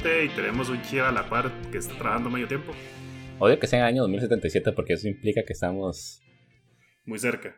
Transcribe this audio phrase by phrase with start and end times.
[0.00, 2.72] 2077 y tenemos un chiva a la par que está trabajando medio tiempo.
[3.38, 6.22] Odio que sea en el año 2077 porque eso implica que estamos...
[7.04, 7.56] Muy cerca.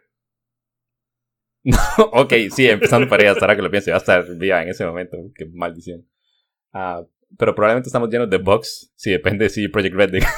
[2.12, 4.68] ok, sí, empezando para allá, hasta ahora que lo pienso, va a estar viva en
[4.68, 6.04] ese momento, qué maldición.
[6.72, 7.04] Ah,
[7.38, 10.28] pero probablemente estamos llenos de bugs, si depende si Project Red diga.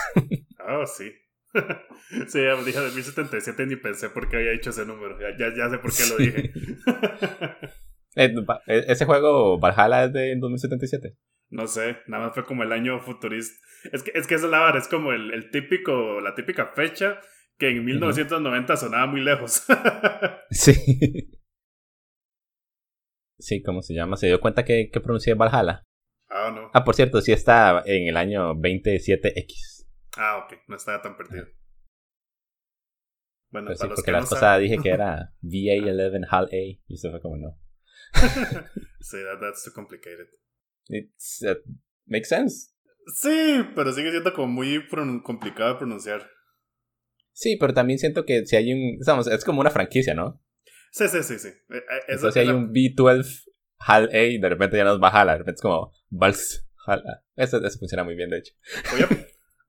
[0.69, 1.11] oh, sí.
[2.29, 5.17] sí, dije 2077 ni pensé por qué había hecho ese número.
[5.39, 6.53] Ya, ya, sé por qué lo dije.
[8.17, 8.33] Eh,
[8.67, 11.17] eh, ¿Ese juego Valhalla es de 2077?
[11.55, 13.55] No sé, nada más fue como el año futurista.
[13.93, 17.21] Es que, es que esa es la es como el, el, típico, la típica fecha
[17.57, 19.65] que en 1990 sonaba muy lejos.
[20.51, 20.75] sí.
[23.39, 24.17] Sí, ¿cómo se llama?
[24.17, 25.85] ¿Se dio cuenta que, que pronuncié Valhalla?
[26.29, 26.71] Ah, no.
[26.75, 29.87] Ah, por cierto, sí está en el año 27X.
[30.17, 31.47] Ah, ok, no estaba tan perdido.
[33.53, 37.21] Bueno, pues sí, porque la pasada dije que era VA11 HAL A y eso fue
[37.21, 37.61] como no.
[38.99, 40.27] sí, that, that's too complicated.
[40.89, 41.57] It's, uh,
[42.07, 42.71] makes sense.
[43.15, 44.87] Sí, pero sigue siendo como muy
[45.23, 46.31] complicado de pronunciar.
[47.33, 48.97] Sí, pero también siento que si hay un.
[49.01, 50.41] Estamos, es como una franquicia, ¿no?
[50.93, 51.49] Sí, sí, sí, sí.
[51.49, 53.45] Eh, eh, eso, si hay un B12
[53.79, 57.01] HAL A y de repente ya nos va HAL, de repente es como Vals HAL
[57.01, 57.25] A.
[57.35, 58.55] Eso, eso funciona muy bien, de hecho.
[58.93, 59.09] Voy a,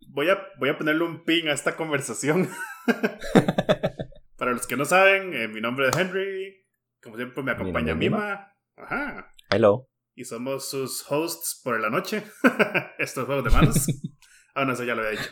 [0.10, 2.50] voy a, voy a ponerle un ping a esta conversación.
[4.38, 6.64] Para los que no saben, eh, mi nombre es Henry.
[7.02, 8.54] Como siempre me acompaña Mima.
[8.76, 9.34] Ajá.
[9.50, 9.90] Hello.
[10.16, 12.24] Y somos sus hosts por la noche.
[12.98, 13.86] Estos juegos de manos.
[14.56, 15.30] ah, no, eso ya lo había dicho.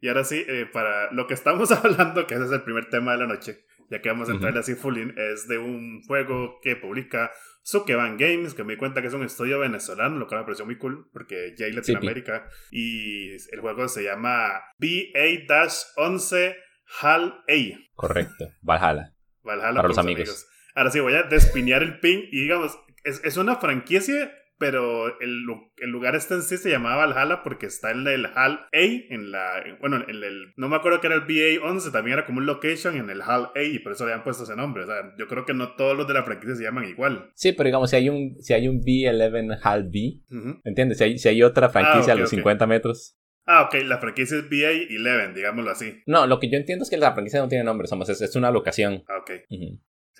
[0.00, 3.12] Y ahora sí, eh, para lo que estamos hablando, que ese es el primer tema
[3.12, 6.58] de la noche, ya que vamos a entrar así full in, es de un juego
[6.62, 7.30] que publica
[7.62, 10.64] Sukeban Games, que me di cuenta que es un estudio venezolano, lo cual me pareció
[10.64, 12.48] muy cool, porque ya hay Latinoamérica.
[12.70, 16.56] Y el juego se llama BA-11
[17.00, 17.54] HAL A.
[17.94, 19.14] Correcto, Valhalla.
[19.42, 20.46] Valhalla para los amigos.
[20.74, 25.46] Ahora sí, voy a despinear el ping y digamos, es, es una franquicia pero el,
[25.78, 29.32] el, lugar este en sí se llamaba Valhalla porque está en el Hall A, en
[29.32, 32.46] la, bueno, en el, no me acuerdo que era el BA-11, también era como un
[32.46, 34.84] location en el Hall A y por eso le habían puesto ese nombre.
[34.84, 37.30] O sea, yo creo que no todos los de la franquicia se llaman igual.
[37.34, 40.20] Sí, pero digamos, si hay un, si hay un B11 Hall B,
[40.64, 40.98] ¿entiendes?
[40.98, 43.16] Si hay, si hay otra franquicia ah, a los 50 metros.
[43.46, 46.02] Ah, ok, la franquicia es BA11, digámoslo así.
[46.04, 48.36] No, lo que yo entiendo es que la franquicia no tiene nombre, somos, es, es
[48.36, 49.04] una locación.
[49.08, 49.30] Ah, ok.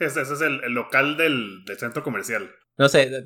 [0.01, 2.51] Sí, ese, es el, el local del, del centro comercial.
[2.79, 3.25] No sé,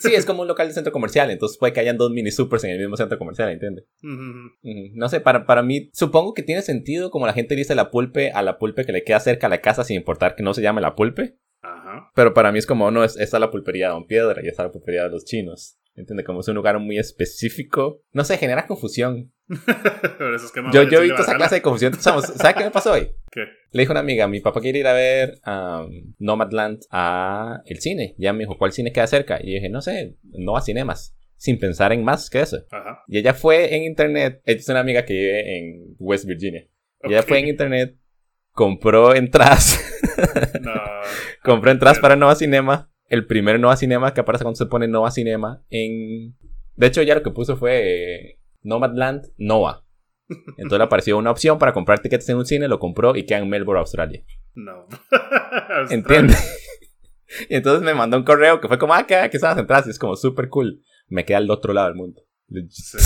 [0.00, 2.64] Sí, es como un local de centro comercial, entonces puede que hayan dos mini supers
[2.64, 3.84] en el mismo centro comercial, ¿entiendes?
[4.02, 8.32] No sé, para, para mí, supongo que tiene sentido como la gente dice la pulpe
[8.32, 10.62] a la pulpe que le queda cerca a la casa sin importar que no se
[10.62, 11.38] llame la pulpe.
[11.62, 12.10] Ajá.
[12.14, 14.64] Pero para mí es como, no, es, esta la pulpería de Don Piedra y esta
[14.64, 15.78] la pulpería de los chinos.
[15.94, 16.24] ¿Entiendes?
[16.24, 18.02] Como es un lugar muy específico.
[18.12, 19.32] No sé, genera confusión.
[20.72, 21.94] Yo, yo he visto esa clase de confusión.
[21.94, 23.10] ¿Sabes qué me pasó hoy?
[23.30, 23.44] ¿Qué?
[23.72, 28.14] Le dijo una amiga, mi papá quiere ir a ver um, Nomadland a el cine.
[28.18, 29.38] Ya me dijo, ¿cuál cine queda cerca?
[29.42, 31.16] Y yo dije, no sé, no a cinemas.
[31.36, 32.58] Sin pensar en más que eso.
[32.70, 33.02] Ajá.
[33.08, 34.42] Y ella fue en internet.
[34.44, 36.66] Ella es una amiga que vive en West Virginia.
[37.02, 37.96] Y ella fue en internet,
[38.52, 39.80] compró entradas.
[40.60, 40.72] no.
[41.42, 42.92] compró entradas para Nova Cinema.
[43.06, 46.36] El primer Nova Cinema que aparece cuando se pone Nova Cinema en...
[46.76, 49.84] De hecho, ya lo que puso fue Nomadland Nova.
[50.28, 53.38] Entonces le apareció una opción para comprar tickets en un cine, lo compró y queda
[53.38, 54.22] en Melbourne, Australia.
[54.54, 54.86] No.
[55.90, 56.38] ¿Entiendes?
[57.48, 59.86] y entonces me mandó un correo que fue como, ah, que, que estabas.
[59.86, 60.82] Y es como súper cool.
[61.08, 62.22] Me queda al otro lado del mundo.
[62.68, 62.98] Sí.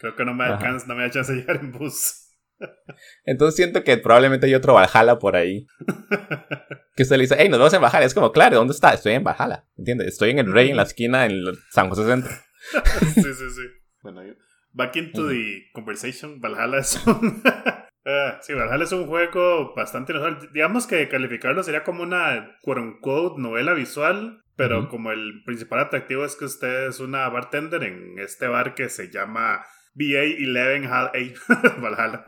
[0.00, 2.28] Creo que no me alcanza, no me da chance de llegar en bus.
[3.24, 5.66] Entonces siento que probablemente hay otro Valhalla por ahí.
[6.94, 8.06] que usted le dice, hey, nos vamos a Valhalla.
[8.06, 8.92] Es como, claro, ¿dónde está?
[8.92, 9.66] Estoy en Valhalla.
[9.76, 10.08] ¿Entiendes?
[10.08, 12.32] Estoy en el Rey, en la esquina, en San José Centro.
[13.14, 13.62] sí, sí, sí.
[14.02, 14.22] Bueno,
[14.72, 17.42] back into the conversation, Valhalla es un...
[18.06, 20.14] Ah, sí, Valhalla es un juego bastante
[20.54, 26.24] Digamos que calificarlo sería como una quote unquote novela visual, pero como el principal atractivo
[26.24, 29.64] es que usted es una bartender en este bar que se llama
[29.94, 32.24] BA11 Valhalla.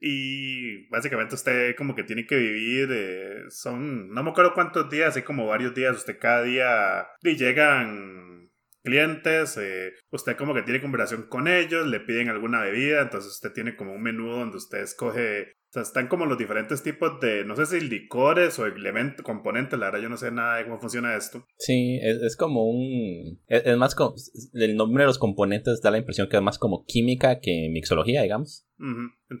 [0.00, 5.16] Y básicamente usted como que tiene que vivir, eh, son, no me acuerdo cuántos días,
[5.16, 8.39] hay como varios días, usted cada día y llegan
[8.82, 13.52] clientes, eh, usted como que tiene conversación con ellos, le piden alguna bebida, entonces usted
[13.52, 17.44] tiene como un menú donde usted escoge, o sea, están como los diferentes tipos de,
[17.44, 20.80] no sé si licores o elementos, componentes, la verdad yo no sé nada de cómo
[20.80, 21.46] funciona esto.
[21.58, 24.14] Sí, es, como un, es, más como,
[24.54, 28.22] el nombre de los componentes da la impresión que es más como química que mixología,
[28.22, 28.66] digamos.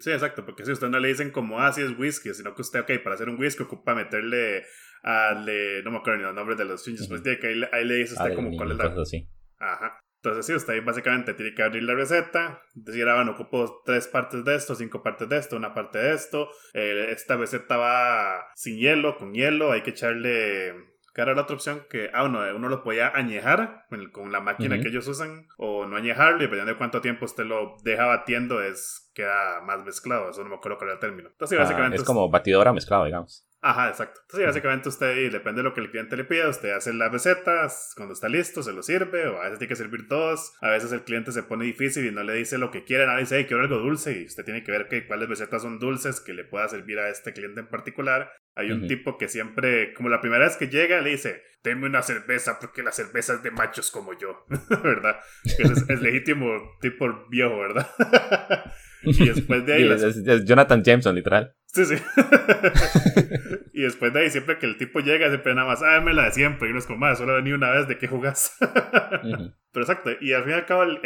[0.00, 2.62] Sí, exacto, porque si usted no le dicen como, ah, sí es whisky, sino que
[2.62, 4.64] usted, ok, para hacer un whisky ocupa meterle
[5.02, 5.46] al,
[5.84, 8.34] no me acuerdo ni los nombres de los finches, pues que ahí, le dice usted
[8.34, 9.04] como cuál es la...
[9.04, 9.28] Sí.
[9.58, 10.00] Ajá.
[10.22, 14.44] Entonces, sí, usted básicamente tiene que abrir la receta, decir, ah, bueno, ocupo tres partes
[14.44, 16.50] de esto, cinco partes de esto, una parte de esto.
[16.74, 20.74] Eh, esta receta va sin hielo, con hielo, hay que echarle
[21.14, 21.86] ¿Qué era la otra opción?
[21.90, 25.96] Que, ah, bueno, uno lo podía añejar con la máquina que ellos usan, o no
[25.96, 30.30] añejarlo, y dependiendo de cuánto tiempo usted lo deja batiendo, es queda más mezclado.
[30.30, 31.30] Eso no me acuerdo cuál era el término.
[31.30, 31.96] Entonces, ah, básicamente.
[31.96, 33.44] es como batidora mezclado, digamos.
[33.62, 34.20] Ajá, exacto.
[34.22, 37.92] Entonces, básicamente usted, depende de lo que el cliente le pida, usted hace las recetas,
[37.94, 40.92] cuando está listo se lo sirve, o a veces tiene que servir todos, a veces
[40.92, 43.44] el cliente se pone difícil y no le dice lo que quiere, nadie dice, hey,
[43.46, 46.44] quiero algo dulce, y usted tiene que ver que, cuáles recetas son dulces que le
[46.44, 48.32] pueda servir a este cliente en particular.
[48.56, 52.02] Hay un tipo que siempre, como la primera vez que llega, le dice, denme una
[52.02, 54.44] cerveza porque la cerveza es de machos como yo,
[54.82, 55.20] ¿verdad?
[55.44, 57.86] Es, es legítimo tipo viejo, ¿verdad?
[59.02, 59.88] y después de ahí...
[59.88, 61.54] es, Jonathan Jameson, literal.
[61.66, 61.94] Sí, sí.
[63.72, 66.24] y después de ahí, siempre que el tipo llega, siempre nada más, ah, me la
[66.24, 66.68] de siempre.
[66.68, 68.56] Y no es como, más, solo venido una vez, ¿de qué jugás?
[69.72, 70.98] Pero exacto, y al fin y al cabo, el,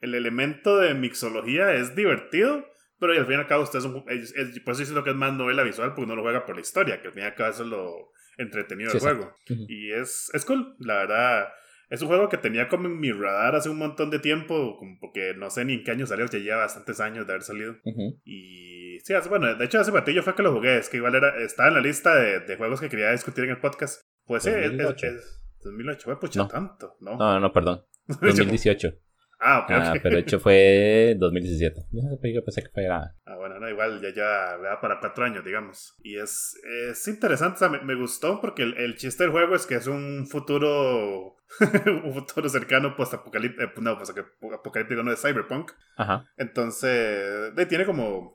[0.00, 2.66] el, elemento de mixología es divertido.
[3.00, 4.04] Pero al fin y al cabo, usted es un.
[4.08, 6.56] Es, es, por eso lo que es más novela visual, porque no lo juega por
[6.56, 9.34] la historia, que al fin y al cabo eso es lo entretenido del juego.
[9.68, 11.48] Y es, es cool, la verdad.
[11.90, 14.98] Es un juego que tenía como en mi radar hace un montón de tiempo, como
[15.00, 17.76] porque no sé ni en qué año salió, ya lleva bastantes años de haber salido.
[18.24, 21.14] Y sí, hace, bueno, de hecho hace batillo fue que lo jugué, es que igual
[21.14, 24.02] era, estaba en la lista de, de juegos que quería discutir en el podcast.
[24.26, 24.76] Pues sí, es,
[25.64, 27.16] 2008, fue pucha tanto, ¿no?
[27.16, 27.84] No, no, perdón.
[28.06, 28.92] 2018.
[29.40, 29.70] Ah, ok.
[29.70, 31.86] Ah, pero de hecho fue 2017.
[31.92, 35.94] Yo pensé que fue Ah, bueno, no, igual ya ya va para cuatro años, digamos.
[36.02, 39.54] Y es, es interesante, o sea, me, me, gustó porque el, el, chiste del juego
[39.54, 41.37] es que es un futuro
[42.04, 45.72] un futuro cercano no, pues apocalíptico no de cyberpunk.
[45.96, 46.26] Ajá.
[46.36, 48.34] Entonces, tiene como...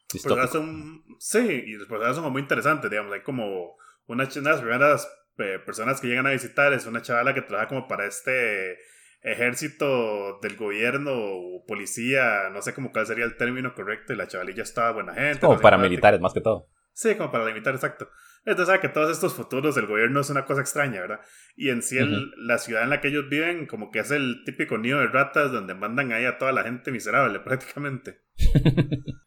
[0.52, 3.76] Son, sí, y los personajes son muy interesantes, digamos, hay como
[4.08, 5.08] una, una de las primeras
[5.38, 8.78] eh, personas que llegan a visitar es una chavala que trabaja como para este
[9.24, 14.28] ejército del gobierno o policía, no sé cómo cuál sería el término correcto, y la
[14.28, 15.40] chavalilla estaba buena gente.
[15.40, 16.68] Como paramilitares, más que todo.
[16.92, 18.10] Sí, como para limitar, exacto.
[18.46, 21.22] Entonces, sabe que todos estos futuros del gobierno es una cosa extraña, ¿verdad?
[21.56, 21.98] Y en sí,
[22.38, 25.52] la ciudad en la que ellos viven, como que es el típico nido de ratas
[25.52, 28.22] donde mandan ahí a toda la gente miserable, prácticamente.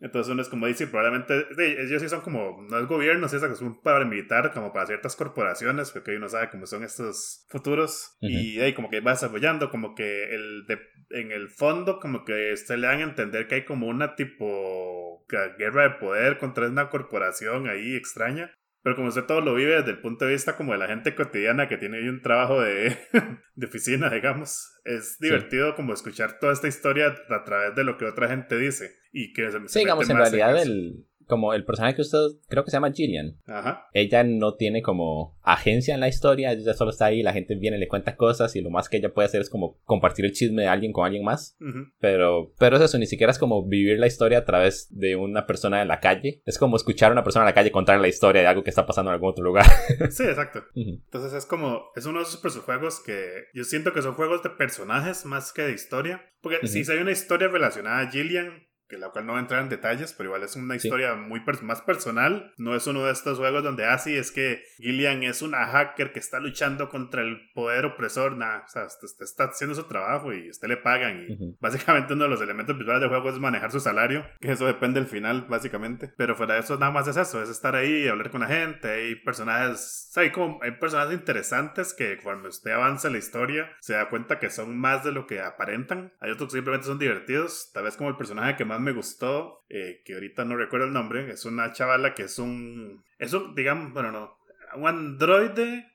[0.01, 3.61] Entonces, uno es como dice, probablemente, ellos sí son como, no es gobierno, sí es
[3.61, 8.17] un paramilitar, como para ciertas corporaciones, porque uno sabe cómo son estos futuros.
[8.21, 10.67] Y ahí, como que va desarrollando, como que el
[11.11, 15.25] en el fondo, como que se le dan a entender que hay como una tipo
[15.59, 18.53] guerra de poder contra una corporación ahí extraña.
[18.87, 21.17] Pero como usted todo lo vive desde el punto de vista como de la gente
[21.17, 22.97] cotidiana que tiene un trabajo de,
[23.57, 28.05] de oficina, digamos, es divertido como escuchar toda esta historia a través de lo que
[28.05, 28.95] otra gente dice.
[29.11, 32.19] Y que se, sí, digamos, en realidad el, como el personaje que usted
[32.49, 33.37] creo que se llama Gillian.
[33.47, 33.89] Ajá.
[33.93, 37.79] Ella no tiene como agencia en la historia, ella solo está ahí, la gente viene,
[37.79, 40.63] le cuenta cosas y lo más que ella puede hacer es como compartir el chisme
[40.63, 41.57] de alguien con alguien más.
[42.01, 45.47] Pero pero es eso, ni siquiera es como vivir la historia a través de una
[45.47, 46.43] persona en la calle.
[46.45, 48.71] Es como escuchar a una persona en la calle contar la historia de algo que
[48.71, 49.67] está pasando en algún otro lugar.
[50.11, 50.65] sí, exacto.
[50.75, 54.51] Entonces es como es uno de esos juegos que yo siento que son juegos de
[54.51, 59.11] personajes más que de historia, porque si hay una historia relacionada a Gillian que la
[59.11, 62.53] cual no va a entrar en detalles, pero igual es una historia muy más personal.
[62.57, 66.13] No es uno de estos juegos donde, así ah, es que Gillian es una hacker
[66.13, 68.37] que está luchando contra el poder opresor.
[68.37, 71.27] Nada, o sea, usted, está haciendo su trabajo y usted le pagan.
[71.29, 74.67] Y básicamente uno de los elementos principales del juego es manejar su salario, que eso
[74.67, 76.13] depende del final, básicamente.
[76.17, 78.49] Pero fuera de eso, nada más es eso, es estar ahí y hablar con la
[78.49, 78.89] gente.
[78.89, 84.09] Hay personajes, hay, como, hay personajes interesantes que cuando usted avanza la historia se da
[84.09, 86.13] cuenta que son más de lo que aparentan.
[86.21, 89.65] Hay otros que simplemente son divertidos, tal vez como el personaje que más me gustó,
[89.69, 93.55] eh, que ahorita no recuerdo el nombre, es una chavala que es un, es un,
[93.55, 94.37] digamos, bueno, no,
[94.77, 95.87] un androide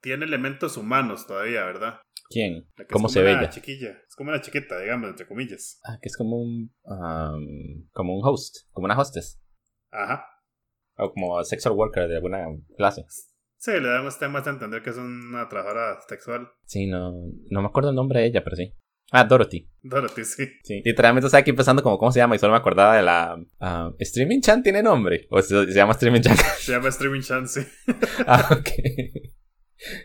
[0.00, 2.00] tiene elementos humanos todavía, ¿verdad?
[2.30, 2.68] ¿Quién?
[2.90, 3.48] ¿Cómo se ve ella?
[3.48, 5.80] chiquilla, es como una chiquita, digamos, entre comillas.
[5.84, 6.74] Ah, que es como un,
[7.92, 9.40] como un host, como una hostess.
[9.90, 10.26] Ajá.
[10.96, 12.44] O como sexual worker de alguna
[12.76, 13.04] clase.
[13.56, 16.48] Sí, le damos temas a entender que es una trabajadora sexual.
[16.64, 17.12] Sí, no,
[17.50, 18.74] no me acuerdo el nombre de ella, pero sí.
[19.10, 19.66] Ah, Dorothy.
[19.82, 20.46] Dorothy, sí.
[20.62, 20.82] Sí.
[20.84, 23.38] Literalmente estaba aquí pensando como cómo se llama y solo me acordaba de la...
[23.60, 25.26] Uh, ¿Streaming Chan tiene nombre?
[25.30, 26.36] ¿O se, se llama Streaming Chan?
[26.58, 27.60] Se llama Streaming Chan, sí.
[28.26, 28.68] ah, ok.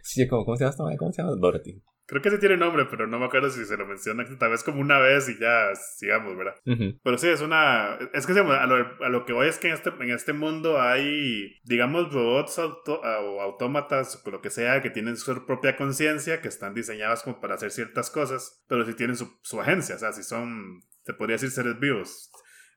[0.01, 1.35] Sí, como, ¿cómo se llama ¿Cómo se llama?
[1.35, 1.81] Dorothy.
[2.05, 4.61] Creo que sí tiene nombre, pero no me acuerdo si se lo menciona tal vez
[4.63, 6.55] como una vez y ya sigamos, ¿verdad?
[7.01, 7.97] Pero sí, es una...
[8.13, 10.81] Es que a lo, a lo, que voy es que en este, en este mundo
[10.81, 16.49] hay, digamos, robots o autómatas o lo que sea que tienen su propia conciencia, que
[16.49, 20.11] están diseñados como para hacer ciertas cosas, pero si tienen su, su agencia, o sea,
[20.11, 22.31] si son, se podría decir seres vivos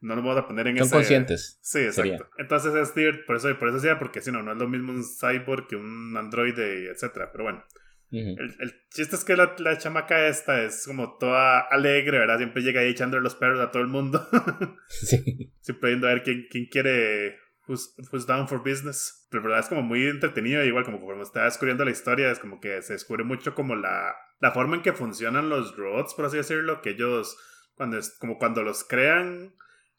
[0.07, 1.59] no lo vamos a poner en Son conscientes.
[1.63, 2.29] Sí, exacto.
[2.39, 2.91] Entonces es
[3.27, 5.77] por eso, por eso decía, porque si no, no es lo mismo un cyborg que
[5.77, 7.31] un androide, etcétera.
[7.33, 7.65] Pero bueno,
[8.11, 12.39] el, chiste es que la, la, chamaca esta es como toda alegre, ¿verdad?
[12.39, 14.27] Siempre llega ahí echándole los perros a todo el mundo.
[14.89, 15.53] sí.
[15.61, 17.37] Siempre viendo a ver quién, quién quiere
[17.67, 19.27] who's, down for business.
[19.31, 22.61] Pero verdad es como muy entretenido, igual como cuando está descubriendo la historia, es como
[22.61, 26.37] que se descubre mucho como la, la forma en que funcionan los robots, por así
[26.37, 27.37] decirlo, que ellos,
[27.75, 29.55] cuando es, como cuando los crean,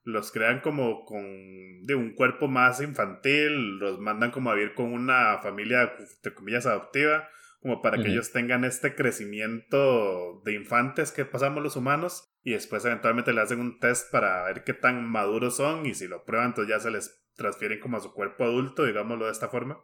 [0.08, 4.94] los crean como con de un cuerpo más infantil, los mandan como a vivir con
[4.94, 7.28] una familia, de comillas, adoptiva,
[7.60, 12.86] como para que ellos tengan este crecimiento de infantes que pasamos los humanos y después
[12.86, 16.50] eventualmente le hacen un test para ver qué tan maduros son y si lo prueban
[16.50, 19.78] entonces ya se les transfieren como a su cuerpo adulto, digámoslo de esta forma,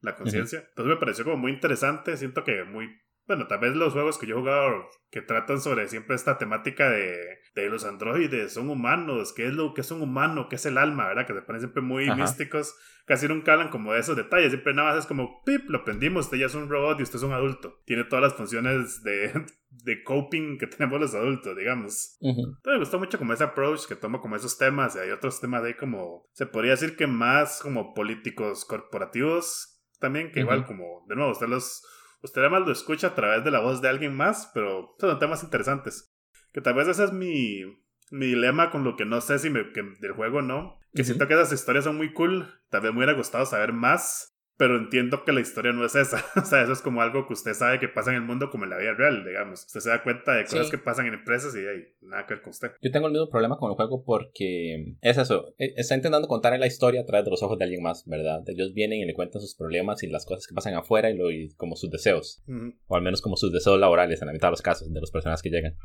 [0.00, 0.64] la conciencia.
[0.70, 4.26] Entonces me pareció como muy interesante, siento que muy bueno, tal vez los juegos que
[4.26, 7.14] yo he jugado que tratan sobre siempre esta temática de,
[7.54, 10.78] de los androides, son humanos, qué es lo que es un humano, qué es el
[10.78, 11.26] alma, ¿verdad?
[11.26, 14.90] Que se ponen siempre muy místicos, casi nunca hablan como de esos detalles, siempre nada
[14.90, 17.32] más es como, pip, lo aprendimos, usted ya es un robot y usted es un
[17.32, 17.82] adulto.
[17.84, 19.30] Tiene todas las funciones de,
[19.70, 22.16] de coping que tenemos los adultos, digamos.
[22.22, 25.38] Entonces me gustó mucho como ese approach que toma como esos temas y hay otros
[25.38, 30.64] temas de ahí como, se podría decir que más como políticos corporativos también, que igual
[30.64, 31.82] como, de nuevo, usted los
[32.22, 35.42] usted además lo escucha a través de la voz de alguien más, pero son temas
[35.42, 36.14] interesantes.
[36.52, 37.62] Que tal vez ese es mi,
[38.10, 40.78] mi dilema con lo que no sé si me, que del juego no.
[40.94, 42.48] Que siento que esas historias son muy cool.
[42.70, 46.22] Tal vez me hubiera gustado saber más pero entiendo que la historia no es esa.
[46.36, 48.64] o sea, eso es como algo que usted sabe que pasa en el mundo como
[48.64, 49.64] en la vida real, digamos.
[49.64, 52.42] Usted se da cuenta de cosas que pasan en empresas y hay nada que ver
[52.42, 52.72] con usted.
[52.82, 55.54] Yo tengo el mismo problema con el juego porque es eso.
[55.58, 58.42] E, está intentando contar la historia a través de los ojos de alguien más, ¿verdad?
[58.48, 61.28] Ellos vienen y le cuentan sus problemas y las cosas que pasan afuera y, lo,
[61.56, 62.42] como sus deseos.
[62.88, 65.12] O al menos como sus deseos laborales en la mitad de los casos de las
[65.12, 65.76] personas que llegan.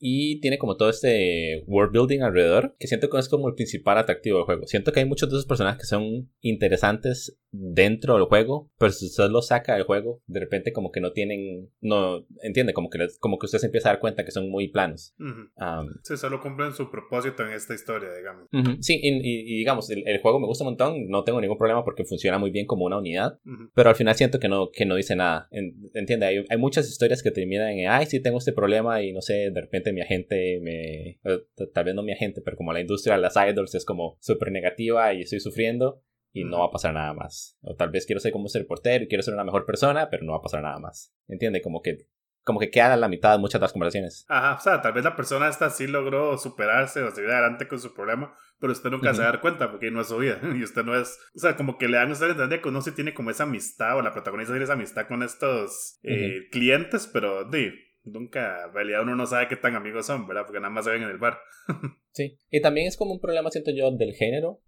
[0.00, 3.96] Y tiene como todo este world building alrededor, que siento que es como el principal
[3.98, 4.66] atractivo del juego.
[4.66, 9.06] Siento que hay muchos de esos personajes que son interesantes dentro del juego, pero si
[9.06, 13.06] usted los saca del juego, de repente como que no tienen, no, entiende, como que,
[13.20, 15.14] como que usted se empieza a dar cuenta que son muy planos.
[16.02, 18.48] sí, solo cumplen su propósito en esta historia, digamos.
[18.80, 22.38] Sí, y, digamos, el, juego me gusta un montón, no tengo ningún problema porque funciona
[22.38, 23.38] muy bien como una unidad,
[23.74, 25.48] pero al final siento que no, que no dice nada.
[25.94, 29.20] entiende, hay, hay, muchas historias que terminan en, ay, sí, tengo este problema y no
[29.20, 31.20] sé, de repente mi agente me,
[31.74, 34.52] tal vez no mi agente, pero como la industria de las idols es como súper
[34.52, 37.58] negativa y estoy sufriendo y no va a pasar nada más.
[37.62, 40.24] O tal vez quiero ser como ser portero y quiero ser una mejor persona, pero
[40.24, 41.14] no va a pasar nada más.
[41.28, 41.60] ¿Entiende?
[41.60, 42.06] Como que
[42.44, 44.24] como que queda a la mitad de muchas de las conversaciones.
[44.28, 47.78] Ajá, o sea, tal vez la persona esta sí logró superarse o seguir adelante con
[47.78, 50.40] su problema, pero usted nunca se va a dar cuenta porque no es su vida
[50.56, 52.82] y usted no es, o sea, como que le dan a usted entender que no
[52.82, 57.08] se tiene como esa amistad o la protagonista tiene esa amistad con estos eh, clientes,
[57.12, 60.42] pero de, nunca, en realidad uno no sabe qué tan amigos son, ¿verdad?
[60.44, 61.38] Porque nada más se ven en el bar.
[62.10, 64.60] sí, y también es como un problema, siento yo, del género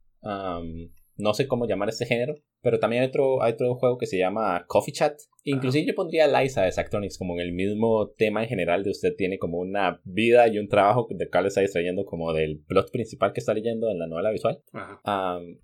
[1.17, 4.19] no sé cómo llamar este género, pero también hay otro, hay otro juego que se
[4.19, 5.19] llama Coffee Chat.
[5.45, 9.15] Inclusive yo pondría Liza de Sactronics como en el mismo tema en general de usted
[9.17, 13.33] tiene como una vida y un trabajo del cual está distrayendo como del plot principal
[13.33, 14.63] que está leyendo en la novela visual.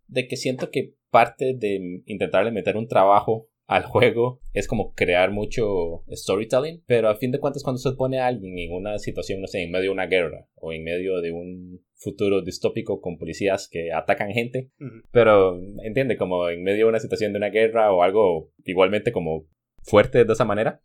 [0.07, 5.30] de que siento que parte de intentarle meter un trabajo al juego es como crear
[5.30, 9.40] mucho storytelling, pero a fin de cuentas cuando se pone a alguien en una situación,
[9.40, 13.19] no sé, en medio de una guerra o en medio de un futuro distópico con
[13.19, 14.71] policías que atacan gente,
[15.12, 19.47] pero entiende, como en medio de una situación de una guerra o algo igualmente como
[19.83, 20.83] fuerte de esa manera.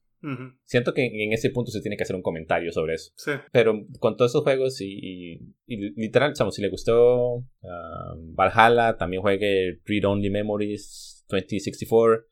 [0.63, 3.11] Siento que en ese punto se tiene que hacer un comentario sobre eso.
[3.15, 3.31] Sí.
[3.51, 10.05] Pero con todos esos juegos y, literal, si le gustó ah, Valhalla, también juegue Read
[10.05, 12.25] Only Memories 2064.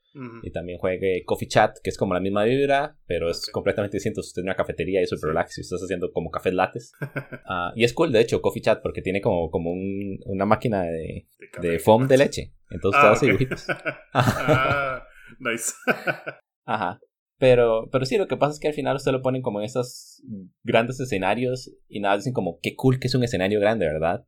[0.43, 4.21] Y también juegue Coffee Chat, que es como la misma vibra, pero es completamente distinto.
[4.21, 6.93] Si usted tiene una cafetería y es super relax, si estás haciendo como cafés lates.
[7.45, 10.83] Ah, y es cool, de hecho, Coffee Chat, porque tiene como, como un, una máquina
[10.83, 11.27] de,
[11.61, 12.53] de, foam de leche.
[12.69, 13.67] Entonces ah, te hace dibujitos.
[14.13, 15.03] ah,
[15.39, 15.73] nice.
[16.65, 16.99] Ajá.
[17.37, 19.65] Pero, pero sí, lo que pasa es que al final usted lo ponen como en
[19.65, 20.23] esos
[20.63, 24.25] grandes escenarios y nada, dicen como, qué cool que es un escenario grande, ¿verdad?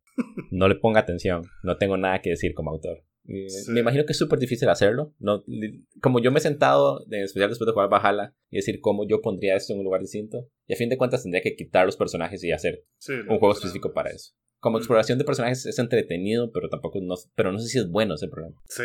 [0.52, 3.04] No le ponga atención, no tengo nada que decir como autor.
[3.28, 5.14] Me imagino que es súper difícil hacerlo.
[5.20, 5.44] No,
[6.02, 9.22] como yo me he sentado, en especial después de jugar Bajala, y decir cómo yo
[9.22, 10.48] pondría esto en un lugar distinto.
[10.68, 12.86] Y a fin de cuentas tendría que quitar los personajes y hacer
[13.28, 14.34] un juego específico para eso.
[14.60, 18.16] Como exploración de personajes es entretenido, pero tampoco no, pero no sé si es bueno
[18.16, 18.56] ese programa.
[18.68, 18.84] Sí,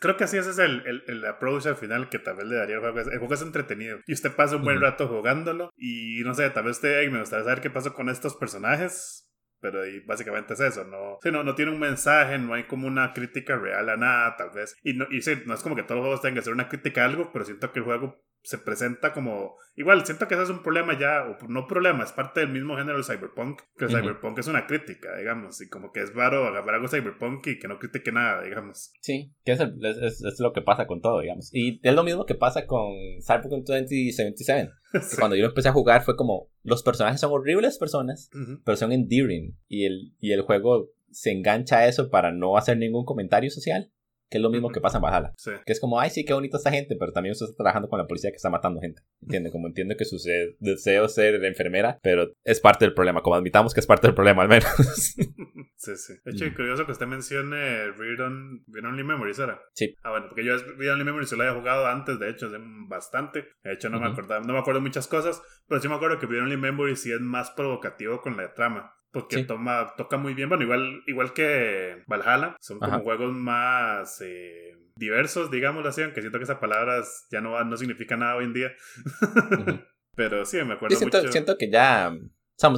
[0.00, 2.56] creo que así ese es el, el, el, approach al final que tal vez le
[2.56, 2.98] daría al juego.
[2.98, 6.64] El juego es entretenido y usted pasa un buen rato jugándolo y no sé, tal
[6.64, 9.31] vez usted me gustaría saber qué pasó con estos personajes
[9.62, 13.12] pero básicamente es eso, no, sí, no, no tiene un mensaje, no hay como una
[13.12, 14.76] crítica real a nada, tal vez.
[14.82, 16.68] Y, no, y sí, no es como que todos los juegos tengan que ser una
[16.68, 20.44] crítica a algo, pero siento que el juego se presenta como igual siento que ese
[20.44, 23.84] es un problema ya o no problema es parte del mismo género del cyberpunk que
[23.84, 27.58] el cyberpunk es una crítica digamos y como que es raro agarrar algo cyberpunk y
[27.58, 28.92] que no critique nada digamos.
[29.00, 31.50] Sí que es, es, lo que pasa con todo digamos.
[31.52, 32.92] Y es lo mismo que pasa con
[33.24, 34.70] Cyberpunk 2077
[35.18, 38.30] cuando yo empecé a jugar fue como los personajes son horribles personas
[38.64, 42.76] pero son endearing y el, y el juego se engancha a eso para no hacer
[42.78, 43.90] ningún comentario social
[44.32, 45.34] que es lo mismo que pasa en Valhalla.
[45.66, 47.98] Que es como, ay, sí, qué bonita esta gente, pero también usted está trabajando con
[47.98, 49.02] la policía que está matando gente.
[49.20, 50.16] Entiende, como entiendo que su
[50.58, 54.42] deseo ser enfermera, pero es parte del problema, como admitamos que es parte del problema
[54.42, 54.72] al menos.
[55.76, 56.14] sí, sí.
[56.24, 56.54] De hecho, mm.
[56.54, 59.60] curioso que usted mencione Read, on, Only Memories, ¿era?
[59.74, 59.94] Sí.
[60.02, 62.50] Ah, bueno, porque yo Read Only Memories lo había jugado antes, de hecho,
[62.88, 63.48] bastante.
[63.62, 66.26] De hecho, no me acordaba, no me acuerdo muchas cosas, pero sí me acuerdo que
[66.26, 68.94] Read Only Memories sí es más provocativo con la trama.
[69.12, 70.48] Porque toma, toca muy bien.
[70.48, 76.38] Bueno, igual, igual que Valhalla, son como juegos más eh, diversos, digamos así, aunque siento
[76.38, 78.72] que esas palabras ya no, no significan nada hoy en día.
[80.16, 81.32] Pero sí, me acuerdo siento, mucho.
[81.32, 82.14] Siento que ya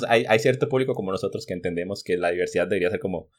[0.09, 3.31] hay, hay, cierto público como nosotros que entendemos que la diversidad debería ser como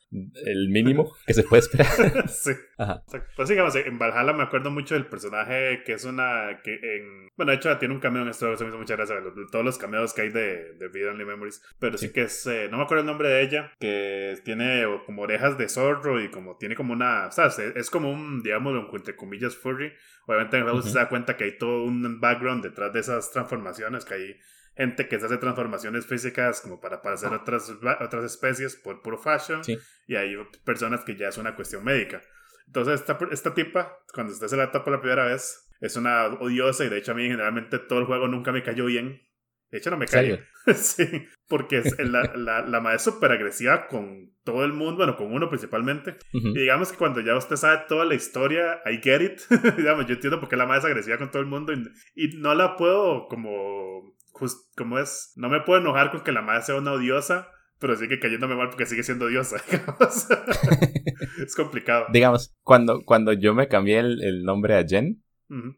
[0.45, 2.29] el mínimo que se puede esperar.
[2.29, 2.51] sí.
[2.77, 3.03] Ajá.
[3.35, 6.59] Pues digamos, en Valhalla me acuerdo mucho del personaje que es una.
[6.63, 9.15] que en Bueno, de hecho tiene un cameo en esto, se me hizo mucha gracia
[9.51, 11.61] todos los cameos que hay de, de Video Only Memories.
[11.79, 12.45] Pero sí, que es.
[12.47, 16.29] Eh, no me acuerdo el nombre de ella, que tiene como orejas de zorro y
[16.29, 17.27] como tiene como una.
[17.27, 19.91] O sea, es como un, digamos, entre comillas, furry.
[20.27, 23.31] Obviamente en el juego se da cuenta que hay todo un background detrás de esas
[23.31, 24.35] transformaciones que hay
[24.75, 29.61] gente que se hace transformaciones físicas como para parecer otras, otras especies por puro fashion.
[30.07, 32.21] Y hay personas que ya es una cuestión médica.
[32.67, 36.85] Entonces, esta, esta tipa, cuando usted se la topa la primera vez, es una odiosa
[36.85, 39.21] y de hecho a mí generalmente todo el juego nunca me cayó bien.
[39.71, 40.39] De hecho, no me cayó.
[40.75, 45.17] sí, porque es, la, la, la madre es súper agresiva con todo el mundo, bueno,
[45.17, 46.17] con uno principalmente.
[46.31, 49.41] Y digamos que cuando ya usted sabe toda la historia, I get it.
[49.77, 51.83] digamos, yo entiendo por qué la madre es agresiva con todo el mundo y,
[52.15, 54.14] y no la puedo como
[54.75, 57.47] como es, no me puedo enojar con que la madre sea una odiosa,
[57.79, 59.57] pero sigue cayéndome mal porque sigue siendo odiosa.
[61.45, 62.05] es complicado.
[62.11, 65.21] Digamos, cuando, cuando yo me cambié el, el nombre a Jen,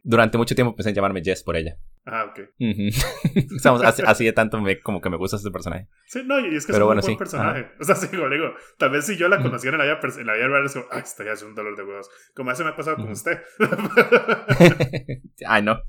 [0.04, 1.78] durante mucho tiempo pensé en llamarme Jess por ella.
[2.10, 2.40] Ah, ok.
[4.06, 5.88] así, de tanto me, como que me gusta este personaje.
[6.06, 7.68] Sí, no, y es que es un buen personaje.
[7.80, 10.26] O sea, sí, como digo, tal vez si yo la conociera en la vida, en
[10.26, 12.10] la vida real, es como, ay, esto ya es un dolor de huevos.
[12.34, 13.42] Como eso me ha pasado con usted.
[15.48, 15.82] ay, no.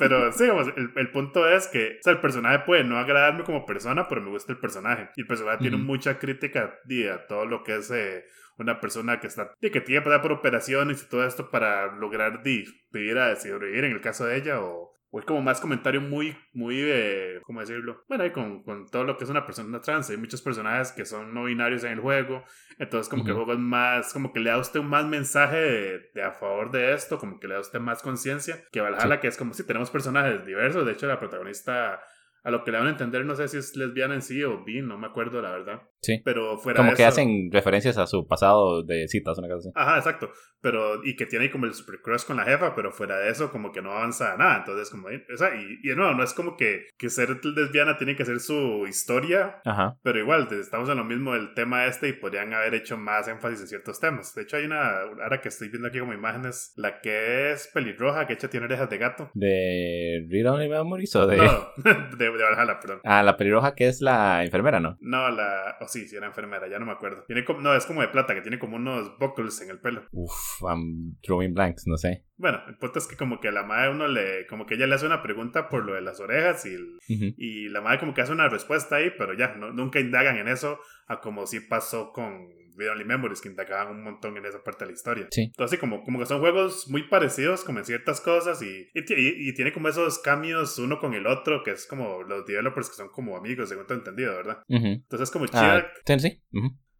[0.00, 3.64] pero sí, el, el, punto es que, o sea, el personaje puede no agradarme como
[3.64, 5.10] persona, pero me gusta el personaje.
[5.14, 6.80] Y el personaje tiene mucha crítica
[7.14, 7.90] a todo lo que es...
[7.92, 8.24] Eh,
[8.58, 12.42] una persona que está que tiene que pasar por operaciones y todo esto para lograr
[12.42, 16.76] vivir a sobrevivir en el caso de ella o es como más comentario muy, muy
[16.76, 18.04] de, ¿cómo decirlo?
[18.08, 21.04] Bueno, y con, con, todo lo que es una persona trans, hay muchos personajes que
[21.04, 22.44] son no binarios en el juego,
[22.78, 25.06] entonces como que el juego es más, como que le da a usted un más
[25.06, 28.80] mensaje de, a favor de esto, como que le da a usted más conciencia, que
[28.80, 32.00] Valhalla, que es como si tenemos personajes diversos, de hecho la protagonista
[32.46, 34.62] a lo que le van a entender, no sé si es lesbiana en sí o
[34.62, 35.82] bi, no me acuerdo la verdad.
[36.00, 36.22] Sí.
[36.24, 39.72] Pero fuera Como de que hacen referencias a su pasado de citas, una cosa así.
[39.74, 40.30] Ajá, exacto.
[40.60, 43.50] Pero, y que tiene como el super crush con la jefa, pero fuera de eso,
[43.50, 44.58] como que no avanza nada.
[44.58, 48.14] Entonces, como, o sea, y, y no, no es como que, que ser lesbiana tiene
[48.14, 49.60] que ser su historia.
[49.64, 49.98] Ajá.
[50.04, 53.62] Pero igual, estamos en lo mismo del tema este y podrían haber hecho más énfasis
[53.62, 54.34] en ciertos temas.
[54.36, 58.26] De hecho, hay una, ahora que estoy viendo aquí como imágenes, la que es pelirroja,
[58.28, 59.30] que hecha tiene orejas de gato.
[59.34, 61.38] ¿De Read Only Memories o de.?
[61.38, 61.68] No,
[62.16, 63.00] de, de Valhalla, perdón.
[63.04, 64.96] Ah, la pelirroja que es la enfermera, ¿no?
[65.00, 65.76] No, la.
[65.80, 67.24] Oh, sí, sí, era enfermera, ya no me acuerdo.
[67.26, 67.60] Tiene como...
[67.60, 70.04] No, es como de plata, que tiene como unos buckles en el pelo.
[70.12, 72.24] Uf, I'm drawing blanks, no sé.
[72.36, 74.46] Bueno, el punto es que como que la madre uno le...
[74.46, 76.76] Como que ella le hace una pregunta por lo de las orejas y,
[77.08, 80.48] y la madre como que hace una respuesta ahí, pero ya, no, nunca indagan en
[80.48, 84.62] eso a como si pasó con Video Only Memories, que indagaban un montón en esa
[84.62, 85.28] parte de la historia.
[85.30, 85.42] Sí.
[85.42, 89.72] Entonces, como, como que son juegos muy parecidos, como en ciertas cosas, y, y, tiene
[89.72, 93.36] como esos cambios uno con el otro, que es como los developers que son como
[93.36, 94.62] amigos, según tengo entendido, ¿verdad?
[94.68, 95.82] Entonces, como chido.
[96.04, 96.42] sí, sí.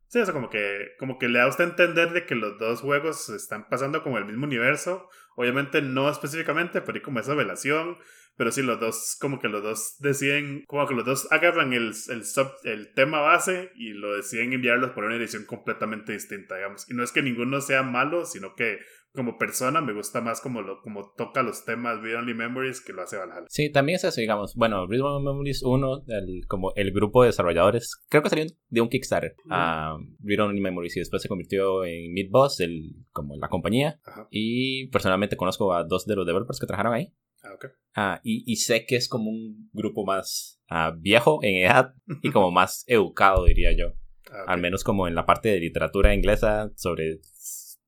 [0.08, 2.80] Sí, eso como que, como que le da a usted entender de que los dos
[2.80, 5.08] juegos están pasando como el mismo universo.
[5.36, 7.98] Obviamente no específicamente, pero hay como esa relación.
[8.36, 11.92] Pero sí, los dos, como que los dos deciden, como que los dos agarran el,
[12.08, 12.22] el,
[12.64, 16.88] el tema base y lo deciden enviarlos por una edición completamente distinta, digamos.
[16.90, 18.78] Y no es que ninguno sea malo, sino que
[19.16, 22.92] como persona me gusta más como, lo, como toca los temas Read Only Memories que
[22.92, 23.46] lo hace Valhalla.
[23.48, 24.54] Sí, también es eso, digamos.
[24.54, 28.80] Bueno, Read Only Memories 1, el, como el grupo de desarrolladores, creo que salió de
[28.80, 33.48] un Kickstarter a Read Only Memories y después se convirtió en Midboss, el, como la
[33.48, 33.98] compañía.
[34.30, 37.12] Y personalmente conozco a dos de los developers que trabajaron ahí.
[37.46, 37.70] Ah, okay.
[37.94, 42.30] ah y, y, sé que es como un grupo más ah, viejo en edad y
[42.30, 43.94] como más educado, diría yo.
[44.28, 47.20] Ah, Al menos como en la parte de literatura inglesa sobre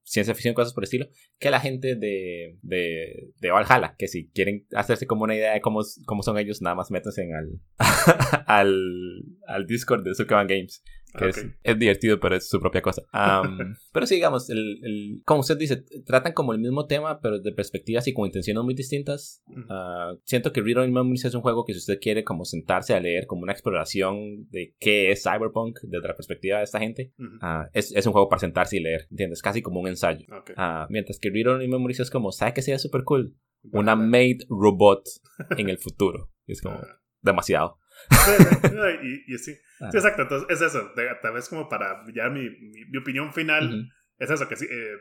[0.05, 4.29] ciencia ficción, cosas por el estilo, que la gente de, de, de Valhalla, que si
[4.31, 7.61] quieren hacerse como una idea de cómo, cómo son ellos, nada más métanse en al,
[8.47, 10.83] al, al Discord de Sukaban Games
[11.17, 11.29] que
[11.63, 13.03] es, divertido, pero es su propia cosa.
[13.93, 17.53] pero sí, digamos, el, el, como usted dice, tratan como el mismo tema, pero de
[17.53, 19.43] perspectivas y con intenciones muy distintas.
[19.69, 22.95] Ah, siento que Read Only Memories es un juego que si usted quiere como sentarse
[22.95, 27.13] a leer como una exploración de qué es Cyberpunk desde la perspectiva de esta gente,
[27.41, 29.43] ah, es, es, un juego para sentarse y leer, ¿entiendes?
[29.43, 30.27] Casi como un ensayo.
[30.57, 33.37] Ah, mientras que Read Only Memories es como, ¿sabe que sería súper cool?
[33.73, 35.05] Una made robot
[35.57, 36.31] en el futuro.
[36.47, 36.81] Es como
[37.23, 37.79] demasiado.
[39.03, 39.55] y, y sí.
[39.55, 39.97] sí.
[39.97, 40.23] exacto.
[40.23, 40.93] Entonces es eso.
[41.23, 44.67] Tal vez como para ya mi, mi, opinión final es eso, que sí.
[44.71, 44.97] Eh,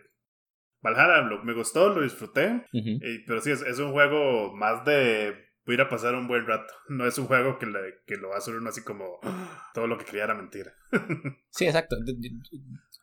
[0.82, 2.66] Valhalla me gustó, lo disfruté.
[3.26, 6.46] pero sí, es, es, un juego más de voy a ir a pasar un buen
[6.46, 6.74] rato.
[6.88, 9.20] No es un juego que, le, que lo va a hacer uno así como
[9.74, 10.74] todo lo que creía era mentira.
[11.50, 11.98] sí, exacto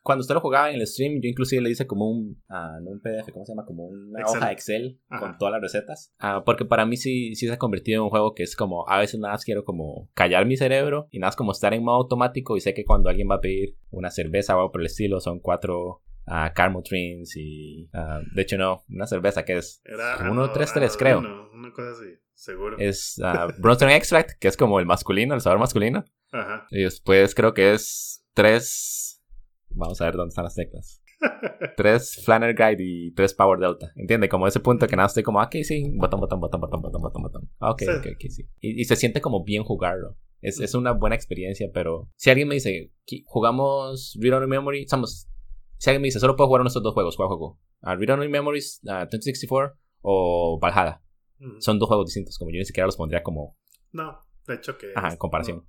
[0.05, 2.91] cuando usted lo jugaba en el stream, yo inclusive le hice como un, uh, no
[2.91, 3.65] un PDF, ¿cómo se llama?
[3.65, 6.13] Como una hoja Excel con todas las recetas.
[6.21, 8.87] Uh, porque para mí sí, sí se ha convertido en un juego que es como,
[8.87, 11.83] a veces nada más quiero como callar mi cerebro y nada más como estar en
[11.83, 14.81] modo automático y sé que cuando alguien va a pedir una cerveza o algo por
[14.81, 17.89] el estilo, son cuatro uh, Carmo Trins y,
[18.35, 21.17] de hecho no, una cerveza que es 133 creo.
[21.51, 22.77] una cosa así, seguro.
[22.77, 23.19] Es
[23.57, 26.05] Bronson Extract, que es como el masculino, el sabor masculino.
[26.31, 26.67] Ajá.
[26.69, 29.04] Y después creo que es tres
[29.75, 31.01] Vamos a ver dónde están las teclas.
[31.77, 33.91] tres Flanner Guide y tres Power Delta.
[33.95, 34.29] ¿Entiende?
[34.29, 37.21] Como ese punto que nada estoy como, ok, sí, botón, botón, botón, botón, botón, botón,
[37.23, 37.49] botón.
[37.59, 38.47] Ok, ok, ok, sí.
[38.59, 40.17] Y, y, se siente como bien jugarlo.
[40.41, 42.91] Es, es, una buena experiencia, pero si alguien me dice,
[43.25, 45.27] jugamos Read Only Memory, estamos.
[45.77, 47.59] Si alguien me dice, solo puedo jugar uno de estos dos juegos, ¿cuál juego?
[47.81, 51.01] Uh, Read Only Memories, uh, 2064 o Valhalla.
[51.59, 53.57] Son dos juegos distintos, como yo ni siquiera los pondría como.
[53.91, 54.91] No, de hecho, que.
[54.95, 55.65] Ajá, en comparación.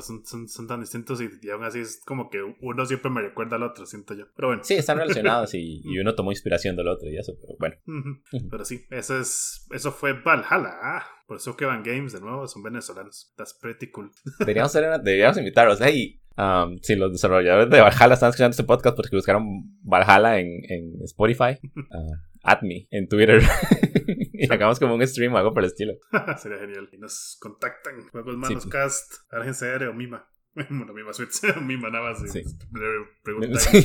[0.00, 3.56] son, son, son, tan distintos y, aún así es como que uno siempre me recuerda
[3.56, 4.26] al otro, siento yo.
[4.36, 4.64] Pero bueno.
[4.64, 7.76] Sí, están relacionados y, y uno tomó inspiración del otro y eso, pero bueno.
[8.50, 10.78] Pero sí, eso, es, eso fue Valhalla.
[10.82, 13.32] Ah, por eso que van Games de nuevo, son venezolanos.
[13.36, 14.10] That's pretty cool.
[14.38, 15.80] Deberíamos, deberíamos invitarlos.
[15.80, 19.44] Hey, um, si los desarrolladores de Valhalla están escuchando este podcast porque buscaron
[19.82, 23.42] Valhalla en, en Spotify, uh, at me en Twitter.
[24.32, 25.94] y hagamos como un stream o algo por el estilo.
[26.38, 26.88] Sería genial.
[26.92, 28.08] Y nos contactan.
[28.08, 30.28] Juegos Manos Cast, Argen o Mima.
[30.54, 32.30] Bueno, Mima Switch, Mima nada más.
[32.30, 32.42] Sí.
[33.22, 33.82] Pregunta sí,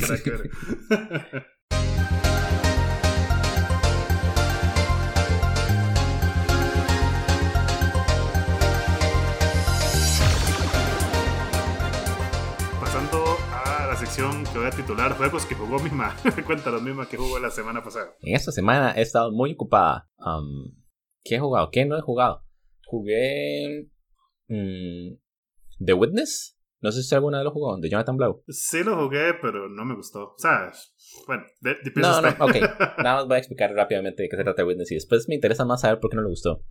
[14.18, 16.16] sección que voy a titular Juegos que jugó Mima.
[16.46, 18.16] Cuéntanos, Mima, que jugó la semana pasada.
[18.20, 20.08] En esta semana he estado muy ocupada.
[20.18, 20.74] Um,
[21.22, 21.70] ¿Qué he jugado?
[21.70, 22.42] ¿Qué no he jugado?
[22.84, 23.88] Jugué.
[24.48, 25.18] Mm,
[25.84, 26.58] The Witness.
[26.80, 28.42] No sé si alguna vez lo jugó, de Jonathan Blow.
[28.48, 30.32] Sí lo jugué, pero no me gustó.
[30.32, 30.72] O sea,
[31.28, 32.54] bueno, de, No, no, ok.
[32.98, 35.36] Nada más voy a explicar rápidamente de qué se trata The Witness y después me
[35.36, 36.64] interesa más saber por qué no le gustó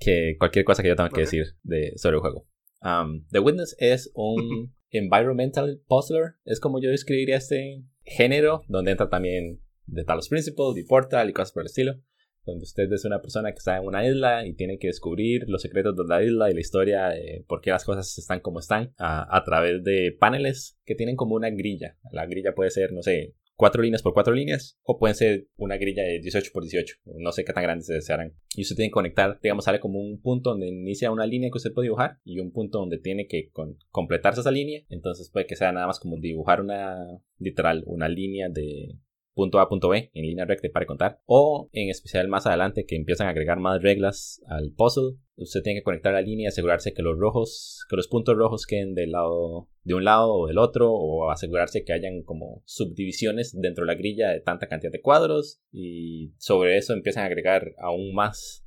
[0.00, 2.46] que cualquier cosa que yo tenga que decir de, sobre el juego.
[2.80, 6.34] Um, The Witness es un environmental puzzler.
[6.44, 9.60] Es como yo describiría este género, donde entra también
[9.92, 12.00] The Talos Principle, The Portal y cosas por el estilo
[12.46, 15.62] donde usted es una persona que está en una isla y tiene que descubrir los
[15.62, 18.92] secretos de la isla y la historia de por qué las cosas están como están
[18.98, 21.96] a, a, través de paneles que tienen como una grilla.
[22.12, 25.76] La grilla puede ser, no sé, cuatro líneas por cuatro líneas o pueden ser una
[25.76, 26.96] grilla de 18 por 18.
[27.16, 28.34] No sé qué tan grandes se desearán.
[28.54, 31.58] Y usted tiene que conectar, digamos, sale como un punto donde inicia una línea que
[31.58, 33.50] usted puede dibujar y un punto donde tiene que
[33.90, 34.82] completarse esa línea.
[34.88, 36.96] Entonces puede que sea nada más como dibujar una,
[37.38, 38.98] literal, una línea de
[39.34, 41.20] punto A, punto B, en línea recta para contar.
[41.26, 45.18] O en especial más adelante que empiezan a agregar más reglas al puzzle.
[45.36, 48.66] Usted tiene que conectar la línea y asegurarse que los rojos, que los puntos rojos
[48.66, 53.52] queden del lado, de un lado o del otro, o asegurarse que hayan como subdivisiones
[53.60, 55.60] dentro de la grilla de tanta cantidad de cuadros.
[55.72, 58.63] Y sobre eso empiezan a agregar aún más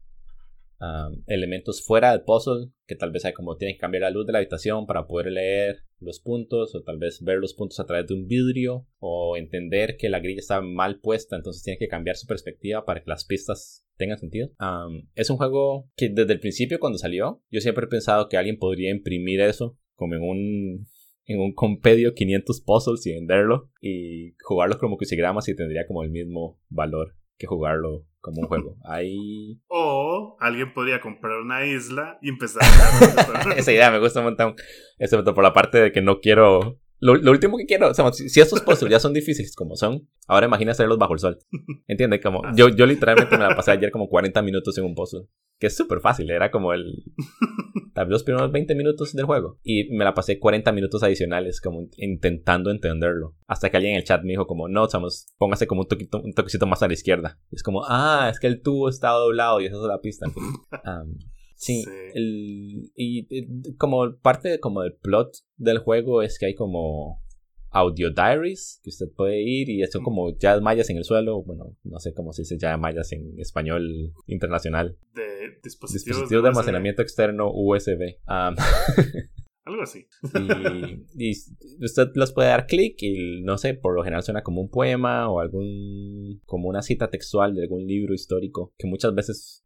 [1.25, 4.33] elementos fuera del puzzle, que tal vez hay como tienen que cambiar la luz de
[4.33, 8.07] la habitación para poder leer los puntos, o tal vez ver los puntos a través
[8.07, 12.15] de un vidrio, o entender que la grilla está mal puesta, entonces tiene que cambiar
[12.15, 14.51] su perspectiva para que las pistas tengan sentido.
[15.15, 18.59] es un juego que desde el principio cuando salió, yo siempre he pensado que alguien
[18.59, 20.87] podría imprimir eso como en un
[21.27, 26.09] en un compendio 500 puzzles y venderlo y jugarlo como crucigramas y tendría como el
[26.09, 28.75] mismo valor que jugarlo como un juego.
[28.83, 29.61] Ahí...
[29.67, 33.53] O alguien podría comprar una isla y empezar a...
[33.55, 34.55] Esa idea me gusta un montón.
[34.97, 38.11] Excepto por la parte de que no quiero Lo, lo, último que quiero, o sea,
[38.11, 41.37] si, estos puzzles ya son difíciles como son, ahora imagina hacerlos bajo el sol.
[41.87, 42.21] ¿Entiendes?
[42.23, 42.51] Como, ah.
[42.55, 45.27] yo, yo literalmente me la pasé ayer como 40 minutos en un puzzle.
[45.59, 47.03] Que es súper fácil, era como el.
[47.93, 49.59] Tal vez los primeros 20 minutos del juego.
[49.63, 53.35] Y me la pasé 40 minutos adicionales, como intentando entenderlo.
[53.47, 56.21] Hasta que alguien en el chat me dijo, como, no, chamos, póngase como un, toquito,
[56.21, 57.39] un toquecito más a la izquierda.
[57.51, 60.27] Y es como, ah, es que el tubo está doblado y esa es la pista.
[61.57, 67.19] Sí, El, y, como parte como del plot del juego es que hay como
[67.71, 71.75] audio diaries que usted puede ir y son como ya mayas en el suelo, bueno,
[71.83, 74.97] no sé cómo se dice ya mayas en español internacional.
[75.13, 78.17] De dispositivos, de, almacenamiento externo USB.
[79.67, 80.07] Algo así.
[81.17, 81.31] Y,
[81.83, 85.29] usted los puede dar clic y no sé, por lo general suena como un poema
[85.29, 89.65] o algún como una cita textual de algún libro histórico que muchas veces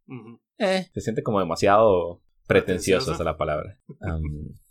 [0.62, 3.78] eh, se siente como demasiado pretencioso, esa la palabra.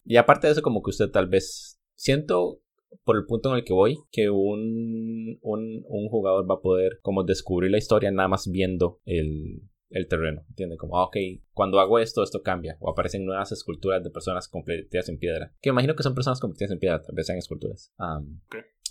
[0.03, 2.61] y aparte de eso como que usted tal vez siento
[3.03, 6.99] por el punto en el que voy que un, un, un jugador va a poder
[7.01, 10.79] como descubrir la historia nada más viendo el, el terreno, ¿entiendes?
[10.79, 11.17] Como, ah, ok,
[11.53, 15.69] cuando hago esto, esto cambia, o aparecen nuevas esculturas de personas convertidas en piedra, que
[15.69, 17.93] imagino que son personas convertidas en piedra, tal vez sean esculturas.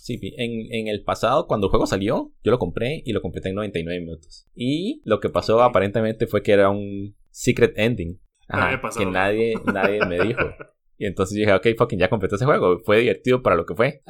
[0.01, 3.49] Sí, en, en, el pasado, cuando el juego salió, yo lo compré y lo completé
[3.49, 4.47] en 99 minutos.
[4.55, 8.19] Y lo que pasó aparentemente fue que era un secret ending.
[8.97, 10.41] que nadie, nadie me dijo.
[10.97, 12.79] Y entonces dije, ok, fucking ya completé ese juego.
[12.79, 14.01] Fue divertido para lo que fue.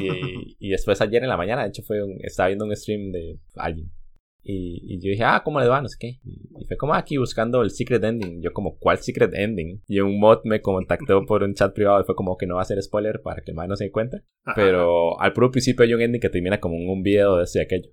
[0.00, 3.12] y, y, después ayer en la mañana, de hecho, fue un, estaba viendo un stream
[3.12, 3.90] de alguien
[4.50, 5.82] y, yo dije, ah, ¿cómo le va?
[5.82, 6.20] No sé qué.
[6.24, 8.40] Y, fue como aquí buscando el secret ending.
[8.42, 9.82] Yo como, ¿cuál secret ending?
[9.86, 12.62] Y un mod me contactó por un chat privado y fue como que no va
[12.62, 14.22] a ser spoiler para que el no se dé cuenta.
[14.54, 17.90] Pero al puro principio hay un ending que termina como un video de ese aquello.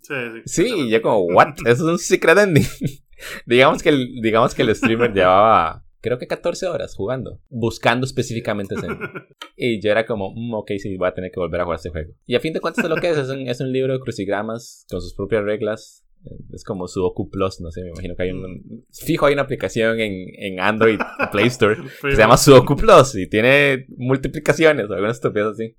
[0.00, 0.64] Sí, sí.
[0.64, 1.54] Sí, y yo como, ¿what?
[1.66, 2.64] Eso es un secret ending.
[3.46, 8.74] digamos, que el, digamos que el streamer llevaba creo que 14 horas jugando, buscando específicamente
[8.74, 8.88] ese.
[9.56, 11.88] y yo era como, mm, ok, sí, voy a tener que volver a jugar este
[11.88, 12.12] juego.
[12.26, 14.84] Y a fin de cuentas, lo que es, es un, es un libro de crucigramas
[14.90, 16.04] con sus propias reglas
[16.52, 18.42] es como Sudoku Plus, no sé, me imagino que hay un...
[18.42, 18.82] Mm.
[18.90, 20.98] Fijo, hay una aplicación en, en Android
[21.32, 25.76] Play Store que se llama Sudoku Plus y tiene multiplicaciones o algunas estupidez así.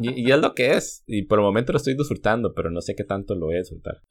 [0.00, 1.04] y, es lo que es.
[1.06, 3.60] Y por el momento lo estoy disfrutando, pero no sé qué tanto lo voy a
[3.60, 4.02] disfrutar.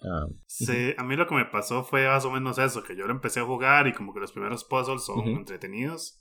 [0.45, 3.13] sí, a mí lo que me pasó fue más o menos eso, que yo lo
[3.13, 6.19] empecé a jugar y como que los primeros puzzles son entretenidos.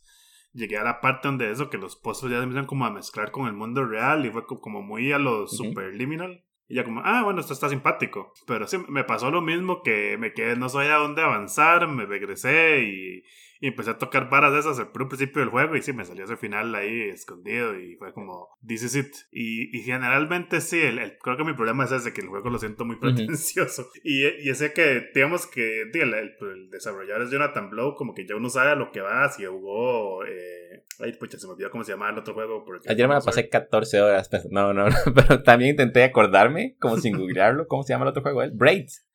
[0.54, 3.46] Llegué a la parte donde eso, que los puzzles ya empiezan como a mezclar con
[3.46, 6.44] el mundo real y fue como muy a lo superliminal.
[6.68, 8.32] Y ya como, ah, bueno, esto está simpático.
[8.46, 12.82] Pero sí, me pasó lo mismo que me quedé, no sabía dónde avanzar, me regresé
[12.82, 13.22] y,
[13.62, 16.24] y empecé a tocar varas de esas al principio del juego y sí, me salió
[16.24, 19.14] ese final ahí escondido y fue como, this is it.
[19.30, 22.58] Y, y generalmente sí, el, creo que mi problema es ese, que el juego lo
[22.58, 23.88] siento muy pretencioso.
[24.02, 28.34] y, y ese que, digamos que el, el, desarrollador es Jonathan Blow, como que ya
[28.34, 30.24] uno sabe a lo que va, si jugó...
[30.24, 32.64] Eh, ay, pucha, se me olvidó cómo se llamaba el otro juego.
[32.88, 37.16] Ayer me la pasé 14 horas, no, no, no, pero también intenté acordarme, como sin
[37.16, 38.42] googlearlo, ¿cómo se llama el otro juego?
[38.52, 39.06] Braids.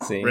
[0.00, 0.22] Sí.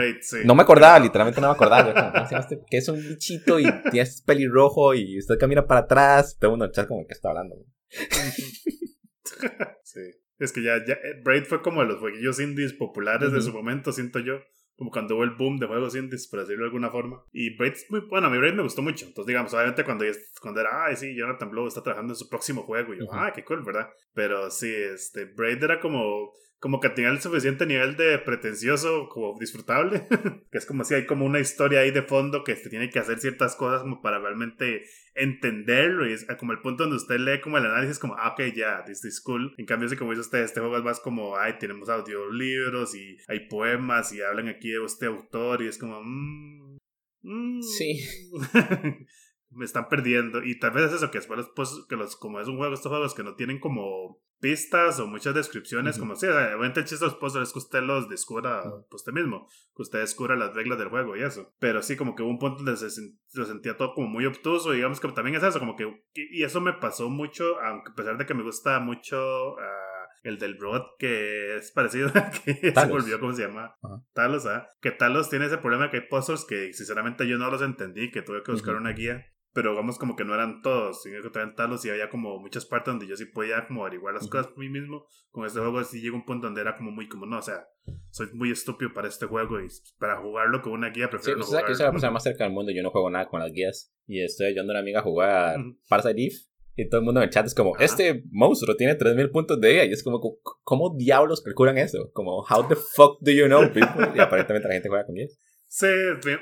[0.45, 2.27] No me acordaba, literalmente no me acordaba.
[2.31, 2.59] Este?
[2.69, 6.37] que es un bichito y tienes pelirrojo y usted camina para atrás.
[6.39, 7.55] Todo mundo chat como que está hablando.
[9.83, 10.01] sí.
[10.37, 13.53] Es que ya, ya eh, Braid fue como de los jueguillos indies populares de su
[13.53, 14.39] momento, siento yo.
[14.75, 17.23] Como cuando hubo el boom de juegos indies, por decirlo de alguna forma.
[17.31, 19.05] Y Braid, muy, bueno, a mí Braid me gustó mucho.
[19.05, 20.03] Entonces, digamos, obviamente cuando,
[20.41, 22.93] cuando era, ay, sí, Jonathan Blow está trabajando en su próximo juego.
[22.93, 23.87] Y yo, ah, qué cool, ¿verdad?
[24.13, 29.37] Pero sí, este, Braid era como como que tenía el suficiente nivel de pretencioso como
[29.39, 30.07] disfrutable,
[30.51, 32.99] que es como si hay como una historia ahí de fondo que se tiene que
[32.99, 37.41] hacer ciertas cosas como para realmente entenderlo y es como el punto donde usted lee
[37.41, 39.53] como el análisis como, ah, ok, ya, this is cool.
[39.57, 43.17] En cambio, si como dice usted, este juego es más como, ay, tenemos audiolibros y
[43.27, 48.01] hay poemas y hablan aquí de este autor y es como, mmm, sí.
[49.55, 50.43] me están perdiendo.
[50.43, 52.89] Y tal vez es eso, que después pues, que los, como es un juego, estos
[52.91, 57.11] juegos que no tienen como pistas o muchas descripciones, como si, obviamente el chiste de
[57.19, 60.89] los es que usted los descubra pues, usted mismo, que usted descubra las reglas del
[60.89, 61.51] juego y eso.
[61.57, 63.01] Pero sí, como que hubo un punto donde se,
[63.33, 66.43] lo sentía todo como muy obtuso, y digamos que también es eso, como que, y
[66.43, 69.53] eso me pasó mucho, aunque a pesar de que me gusta mucho...
[69.53, 69.85] Uh,
[70.23, 73.75] el del Rod, que es parecido a que se volvió, ¿cómo se llama?
[74.13, 74.67] Talos, ¿ah?
[74.81, 78.23] Que Talos tiene ese problema que hay puzzles que sinceramente yo no los entendí, que
[78.23, 79.23] tuve que buscar una guía
[79.55, 82.65] pero vamos como que no eran todos, sino que traían talos y había como muchas
[82.65, 85.07] partes donde yo sí podía como averiguar las cosas por mí mismo.
[85.31, 87.65] Con este juego sí llegó un punto donde era como muy como, no, o sea,
[88.09, 91.65] soy muy estúpido para este juego y para jugarlo con una guía prefiero sí, no
[91.65, 93.95] que soy la persona más cerca del mundo, yo no juego nada con las guías
[94.05, 96.35] y estoy ayudando a una amiga a jugar Parasite Eve
[96.75, 99.71] y todo el mundo en el chat es como, este monstruo tiene 3000 puntos de
[99.71, 100.19] guía y es como,
[100.63, 102.11] ¿cómo diablos calculan eso?
[102.11, 104.11] Como, how the fuck do you know people?
[104.13, 105.39] Y aparentemente la gente juega con guías.
[105.77, 105.87] Sí,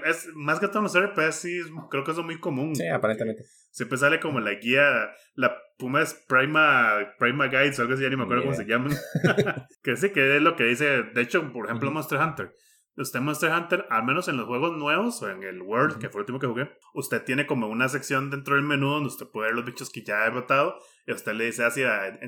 [0.05, 2.75] es, más que todo en los RPS, sí, creo que es muy común.
[2.75, 3.45] Sí, aparentemente.
[3.71, 8.11] Siempre sale como la guía, la Puma es Prima, Prima Guides o algo así, ya
[8.11, 8.93] ni me acuerdo cómo se llaman.
[9.83, 12.53] que sí, que es lo que dice, de hecho, por ejemplo, Monster Hunter
[12.97, 16.19] usted Monster Hunter, al menos en los juegos nuevos o en el World, que fue
[16.19, 19.47] el último que jugué, usted tiene como una sección dentro del menú donde usted puede
[19.47, 21.81] ver los bichos que ya ha derrotado y usted le dice así,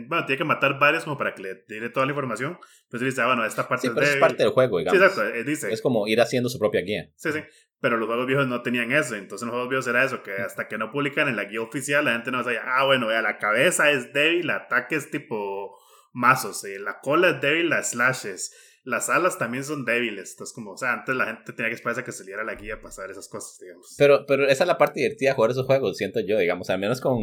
[0.08, 2.58] bueno, tiene que matar varios como para que le tire toda la información.
[2.90, 5.00] Pues dice, ah, bueno, esta parte sí, es, parte del juego, digamos.
[5.00, 5.72] Sí, exacto, eh, dice.
[5.72, 7.10] Es como ir haciendo su propia guía.
[7.16, 7.40] Sí, sí.
[7.80, 9.16] Pero los juegos viejos no tenían eso.
[9.16, 11.62] Entonces en los juegos viejos era eso, que hasta que no publican en la guía
[11.62, 15.10] oficial, la gente no sabía, ah, bueno, vea, la cabeza es débil, el ataque es
[15.10, 15.78] tipo
[16.12, 18.54] mazos, eh, la cola es débil, las slashes
[18.86, 20.32] las alas también son débiles.
[20.32, 22.80] Entonces, como, o sea, antes la gente tenía que esperar a que saliera la guía
[22.80, 23.96] para saber esas cosas, digamos.
[23.98, 26.80] Pero, pero esa es la parte divertida de jugar esos juegos, siento yo, digamos, al
[26.80, 27.20] menos con.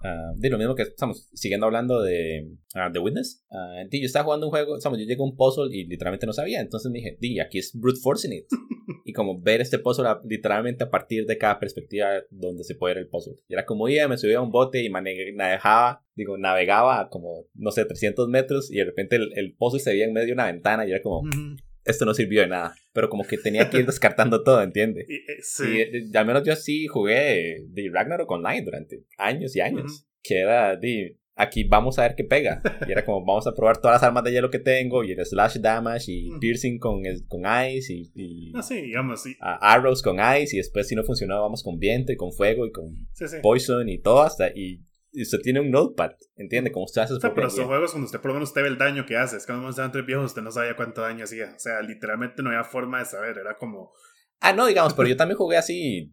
[0.00, 3.44] Uh, de lo mismo que estamos siguiendo hablando de uh, The Witness.
[3.50, 6.32] Uh, yo estaba jugando un juego, estamos, yo llegué a un puzzle y literalmente no
[6.32, 6.60] sabía.
[6.60, 8.46] Entonces me dije, di, aquí es brute forcing it.
[9.04, 13.04] y como ver este puzzle literalmente a partir de cada perspectiva donde se puede ver
[13.04, 13.34] el puzzle.
[13.48, 17.70] Y era como iba, me subía a un bote y manejaba, digo, navegaba como, no
[17.72, 20.46] sé, 300 metros y de repente el, el puzzle se veía en medio de una
[20.46, 21.22] ventana y era como,
[21.90, 22.74] esto no sirvió de nada.
[22.92, 25.06] Pero como que tenía que ir descartando todo, ¿entiendes?
[25.08, 25.80] Y, eh, sí.
[25.80, 30.06] Eh, al menos yo sí jugué de Ragnarok Online durante años y años.
[30.22, 32.60] Que era de aquí vamos a ver qué pega.
[32.86, 35.24] Y era como, vamos a probar todas las armas de hielo que tengo, y el
[35.24, 39.36] slash damage, y piercing con, con ice, y, y ah, sí, digamos, sí.
[39.40, 42.72] arrows con ice, y después si no funcionaba, vamos con viento, y con fuego, y
[42.72, 43.08] con
[43.40, 46.70] poison, y todo hasta, y y usted tiene un notepad, ¿entiende?
[46.70, 48.62] Como usted hace su o sea, pero son juegos cuando usted por lo menos usted
[48.62, 49.36] ve el daño que hace.
[49.36, 51.52] Es que cuando entre viejos usted no sabía cuánto daño hacía.
[51.56, 53.38] O sea, literalmente no había forma de saber.
[53.38, 53.92] Era como...
[54.40, 56.12] Ah, no, digamos, pero yo también jugué así.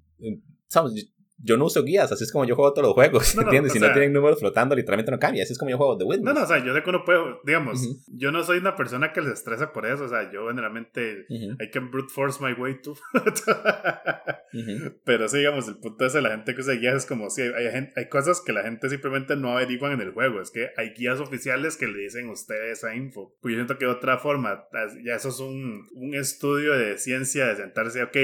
[0.67, 1.13] ¿Sabes?
[1.37, 3.73] Yo no uso guías, así es como yo juego todos los juegos, ¿entiendes?
[3.73, 6.25] si no tienen números flotando, literalmente no cambia, así es como yo juego The Witness.
[6.25, 9.11] No, no, o sea, yo sé que uno puede, digamos, yo no soy una persona
[9.11, 12.81] que les estresa por eso, o sea, yo generalmente, I can brute force my way
[12.81, 12.95] to.
[15.03, 17.41] Pero sí, digamos, el punto es de la gente que usa guías es como si
[17.41, 20.91] hay, hay, cosas que la gente simplemente no averiguan en el juego, es que hay
[20.91, 23.35] guías oficiales que le dicen a ustedes esa info.
[23.41, 24.63] Pues yo siento que otra forma,
[25.03, 28.17] ya eso es un, un estudio de ciencia, de sentarse, ok,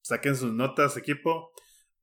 [0.00, 1.50] saquen sus notas, equipo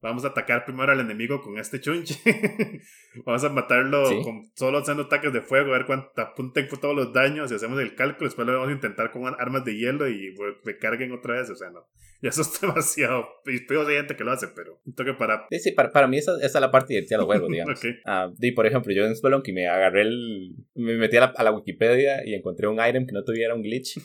[0.01, 2.15] Vamos a atacar primero al enemigo con este chunche.
[3.25, 7.13] Vamos a matarlo con solo haciendo ataques de fuego, a ver cuánto apunten todos los
[7.13, 8.27] daños y hacemos el cálculo.
[8.27, 10.33] Después lo vamos a intentar con armas de hielo y
[10.63, 11.49] recarguen otra vez.
[11.49, 11.87] O sea, no.
[12.23, 13.25] Y eso es demasiado.
[13.47, 15.47] Y peor hay gente que lo hace, pero que para.
[15.49, 17.79] Sí, sí, para, para mí esa, esa, es la parte divertida del juego, digamos.
[17.79, 17.95] okay.
[18.05, 20.55] Ah, y por ejemplo, yo en Spelunky me agarré el.
[20.75, 23.63] Me metí a la, a la Wikipedia y encontré un item que no tuviera un
[23.63, 23.97] glitch.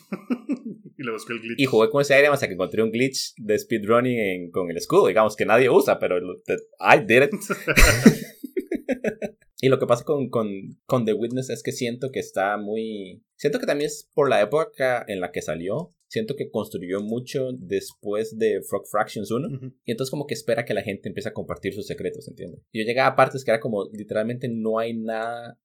[0.97, 1.59] y le busqué el glitch.
[1.59, 5.07] Y jugué con ese item hasta que encontré un glitch de speedrunning con el escudo,
[5.07, 7.31] digamos, que nadie usa, pero I did it.
[9.61, 10.47] y lo que pasa con, con,
[10.85, 13.23] con The Witness es que siento que está muy...
[13.35, 15.93] Siento que también es por la época en la que salió.
[16.09, 19.73] Siento que construyó mucho después de Frog Fractions 1.
[19.83, 22.61] Y entonces como que espera que la gente empiece a compartir sus secretos, ¿entiendes?
[22.73, 25.59] Yo llegaba a partes que era como literalmente no hay nada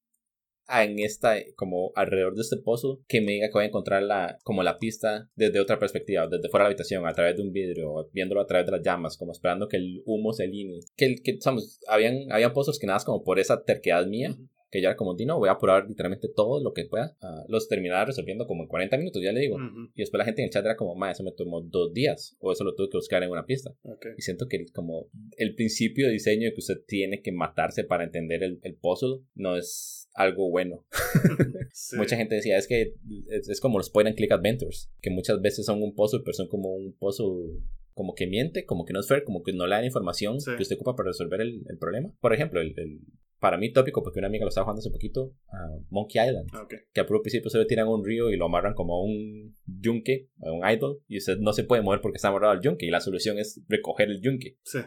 [0.68, 4.38] en esta, como alrededor de este pozo, que me diga que voy a encontrar la,
[4.44, 7.52] como la pista desde otra perspectiva, desde fuera de la habitación, a través de un
[7.52, 10.80] vidrio, viéndolo a través de las llamas, como esperando que el humo se alinee.
[10.96, 14.36] Que, que, sabes, habían, habían pozos que nada como por esa terquedad mía,
[14.72, 17.14] que ya era como, no, voy a apurar literalmente todo lo que pueda.
[17.20, 19.58] Uh, los terminaba resolviendo como en 40 minutos, ya le digo.
[19.94, 22.36] Y después la gente en el chat era como, ma, eso me tomó dos días,
[22.40, 23.74] o eso lo tuve que buscar en una pista.
[24.16, 28.04] Y siento que como el principio de diseño de que usted tiene que matarse para
[28.04, 30.84] entender el, el puzzle no es algo bueno.
[31.96, 32.94] Mucha gente decía, es que
[33.28, 36.48] es, como los point and click adventures, que muchas veces son un puzzle, pero son
[36.48, 37.60] como un puzzle
[37.94, 40.62] como que miente, como que no es fair, como que no le dan información que
[40.62, 42.10] usted ocupa para resolver el, el problema.
[42.20, 43.00] Por ejemplo, el, el,
[43.42, 46.64] para mí tópico, porque una amiga lo estaba jugando hace poquito, a Monkey Island, ah,
[46.92, 49.56] que a puro principio se lo tiran a un río y lo amarran como un
[49.66, 52.86] yunque, a un idol, y usted no se puede mover porque está amarrado al yunque,
[52.86, 54.58] y la solución es recoger el yunque.
[54.62, 54.78] Sí.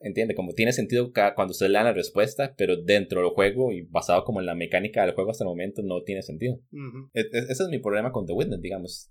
[0.00, 3.82] Entiende, como tiene sentido cuando usted le da la respuesta, pero dentro del juego y
[3.82, 6.58] basado como en la mecánica del juego hasta el momento no tiene sentido.
[7.14, 9.08] E, e, ese es mi problema con The Witness, digamos.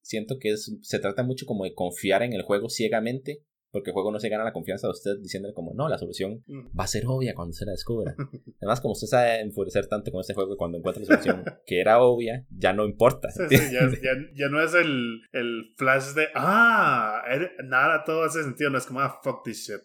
[0.00, 3.94] siento que es, se trata mucho como de confiar en el juego ciegamente porque el
[3.94, 6.78] juego no se gana la confianza de usted diciéndole como, no, la solución mm.
[6.78, 8.14] va a ser obvia cuando se la descubra.
[8.60, 12.02] Además, como usted sabe enfurecer tanto con este juego, cuando encuentra la solución que era
[12.02, 13.28] obvia, ya no importa.
[13.50, 17.22] ya, no es el, el flash de, ah,
[17.64, 19.80] nada, todo hace sentido, no es como, ah, fuck this shit.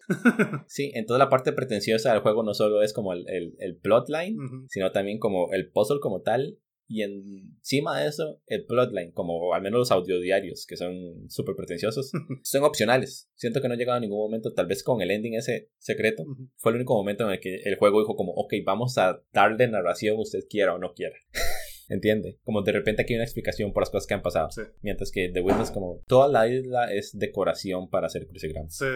[0.66, 4.90] sí, entonces la parte pretenciosa del juego no solo es como el, el, plotline, sino
[4.90, 9.78] también como el puzzle como tal y encima de eso, el plotline, como al menos
[9.78, 12.12] los audiodiarios, que son súper pretenciosos,
[12.42, 13.28] son opcionales.
[13.34, 16.24] Siento que no he llegado a ningún momento, tal vez con el ending ese secreto,
[16.56, 19.68] fue el único momento en el que el juego dijo como, ok, vamos a darle
[19.68, 21.16] narración usted quiera o no quiera.
[21.88, 22.38] ¿Entiende?
[22.42, 24.48] Como de repente aquí hay una explicación por las cosas que han pasado.
[24.82, 28.76] Mientras que The Witness como, toda la isla es decoración para hacer crucigramas.
[28.76, 28.86] Sí,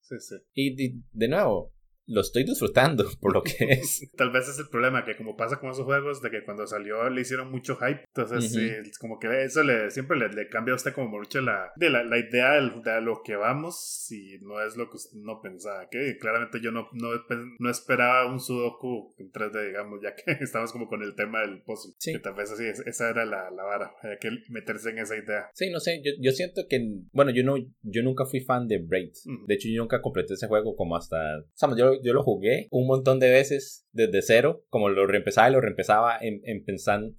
[0.00, 0.34] sí, sí.
[0.54, 1.74] Y de, de nuevo,
[2.08, 4.10] lo estoy disfrutando por lo que es.
[4.16, 7.08] Tal vez es el problema, que como pasa con esos juegos, de que cuando salió
[7.10, 8.04] le hicieron mucho hype.
[8.14, 11.90] Entonces, es como que eso le, siempre le, cambia a usted como mucho la, de
[11.90, 15.88] la, la idea de, lo que vamos y no es lo que usted no pensaba.
[15.88, 17.10] Que claramente yo no, no,
[17.58, 21.62] no esperaba un Sudoku en 3D, digamos, ya que estamos como con el tema del
[21.62, 21.94] puzzle.
[22.00, 23.94] Que tal vez así, esa era la, la vara.
[24.02, 25.50] Hay que meterse en esa idea.
[25.52, 26.80] Sí, no sé, yo, yo siento que,
[27.12, 29.12] bueno, yo no, yo nunca fui fan de Braid.
[29.46, 32.86] De hecho, yo nunca completé ese juego como hasta, o yo, yo lo jugué un
[32.86, 36.18] montón de veces desde cero, como lo reempezaba y lo reempezaba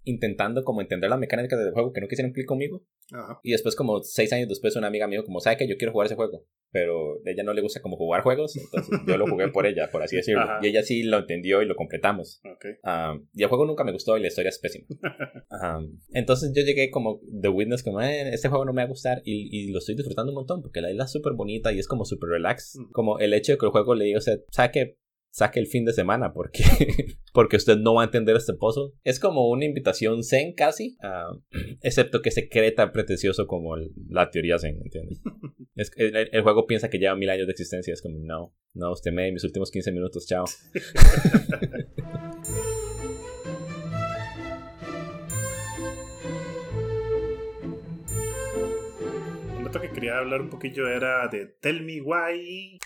[0.04, 2.84] intentando como entender las mecánicas del juego que no quisieron clic conmigo.
[3.44, 6.06] Y después como seis años después una amiga mío como, ¿sabe que yo quiero jugar
[6.06, 6.46] ese juego?
[6.72, 9.90] Pero a ella no le gusta como jugar juegos, entonces yo lo jugué por ella,
[9.92, 10.46] por así decirlo.
[10.62, 12.42] Y ella sí lo entendió y lo completamos.
[13.34, 14.86] y el juego nunca me gustó y la historia es pésima.
[16.14, 19.22] Entonces yo llegué como The Witness, como, eh, este juego no me va a gustar
[19.26, 21.88] y, y lo estoy disfrutando un montón porque la isla es súper bonita y es
[21.88, 22.78] como súper relax.
[22.92, 24.98] Como el hecho de que el juego le diga, o sea, ¿sabe que
[25.32, 26.64] saque el fin de semana porque,
[27.34, 28.92] porque usted no va a entender este puzzle.
[29.04, 31.32] Es como una invitación zen casi, ah,
[31.82, 33.76] excepto que se cree tan pretencioso como
[34.10, 35.22] la teoría zen, ¿entiendes?
[35.76, 38.92] Es, el, el, juego piensa que lleva mil años de existencia, es como, no, no,
[38.92, 40.44] usted me mis últimos 15 minutos, chao.
[49.78, 52.80] que quería hablar un poquillo era de Tell Me Why.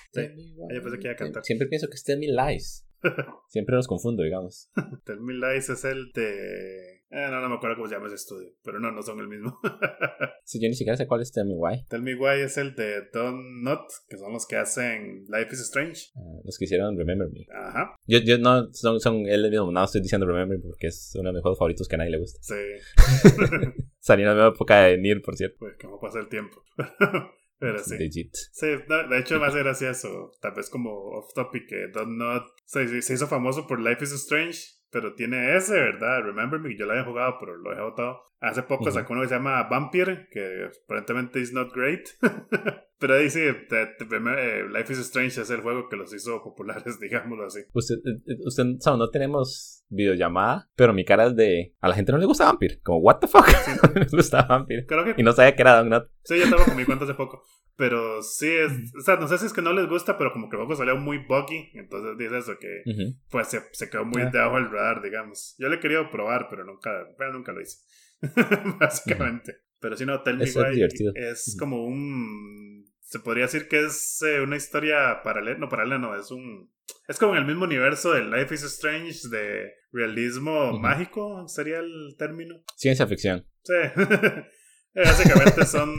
[1.16, 1.44] cantar.
[1.44, 2.86] Siempre pienso que es Tell Me Lies.
[3.48, 4.70] Siempre los confundo, digamos.
[5.06, 8.16] Tell Me Lies es el de eh, no, no me acuerdo cómo se llama ese
[8.16, 9.59] estudio, pero no, no son el mismo.
[10.43, 11.86] sí, yo ni siquiera sé cuál es Tell Me Why.
[11.88, 15.59] Tell Me Why es el de Don Not, que son los que hacen Life is
[15.59, 16.11] Strange.
[16.16, 17.45] Ah, los que hicieron Remember Me.
[17.55, 17.95] Ajá.
[18.07, 21.30] Yo, yo no, son, son él mismo, no estoy diciendo Remember Me porque es uno
[21.30, 22.39] de mis juegos favoritos que a nadie le gusta.
[22.41, 22.55] Sí.
[23.99, 25.57] Salió en la misma época de Nier, por cierto.
[25.59, 26.64] Pues cómo pasa el tiempo.
[27.59, 27.95] Pero sí.
[27.97, 28.34] Legit.
[28.51, 30.32] Sí, de hecho más gracioso.
[30.41, 34.14] Tal vez como off topic que Don Not se, se hizo famoso por Life is
[34.14, 36.22] Strange pero tiene ese, ¿verdad?
[36.22, 38.24] Remember Me, yo lo había jugado, pero lo he votado.
[38.39, 42.08] Hace poco sacó uno que se llama Vampire, que aparentemente is not great.
[43.04, 47.47] pero ahí sí, eh, Life is Strange es el juego que los hizo populares, digámoslo
[47.47, 47.60] así.
[47.74, 51.76] Usted, eh, eh, usted no tenemos videollamada, pero mi cara es de.
[51.82, 52.80] A la gente no le gusta Vampire.
[52.82, 53.45] Como, ¿What the fuck?
[53.93, 54.47] no le gusta.
[54.88, 55.16] Creo que...
[55.18, 56.06] Y no sabía que era Dognut.
[56.24, 57.43] Sí, yo estaba con mi cuenta hace poco.
[57.76, 60.47] Pero sí, es, o sea, no sé si es que no les gusta, pero como
[60.47, 61.72] que el juego salió muy buggy.
[61.74, 62.84] Entonces dice eso, que
[63.30, 64.30] pues se, se, quedó muy ah.
[64.32, 65.56] debajo del radar, digamos.
[65.58, 67.80] Yo le he querido probar, pero nunca, pero nunca lo hice.
[68.80, 69.58] Básicamente.
[69.84, 72.86] Pero si no, Tell Me Why es como un.
[73.14, 75.59] Se podría decir que es eh, una historia paralela.
[75.59, 76.74] No, paralela no, es un.
[77.07, 82.16] Es como en el mismo universo de Life is Strange, de realismo mágico, sería el
[82.18, 82.64] término.
[82.76, 83.45] Ciencia ficción.
[83.61, 83.76] Sí.
[84.95, 85.95] Básicamente son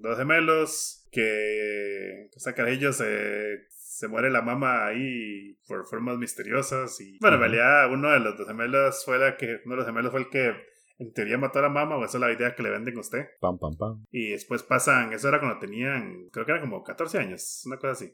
[0.00, 2.54] dos gemelos que, o sea,
[2.94, 8.20] se, se muere la mamá ahí por formas misteriosas y bueno, en realidad uno de
[8.20, 10.54] los dos gemelos fue la que, uno de los gemelos fue el que
[10.98, 13.00] en teoría mató a la mamá o esa es la idea que le venden a
[13.00, 13.26] usted.
[13.40, 14.04] Pam, pam, pam.
[14.10, 17.92] Y después pasan, eso era cuando tenían, creo que era como 14 años, una cosa
[17.92, 18.12] así.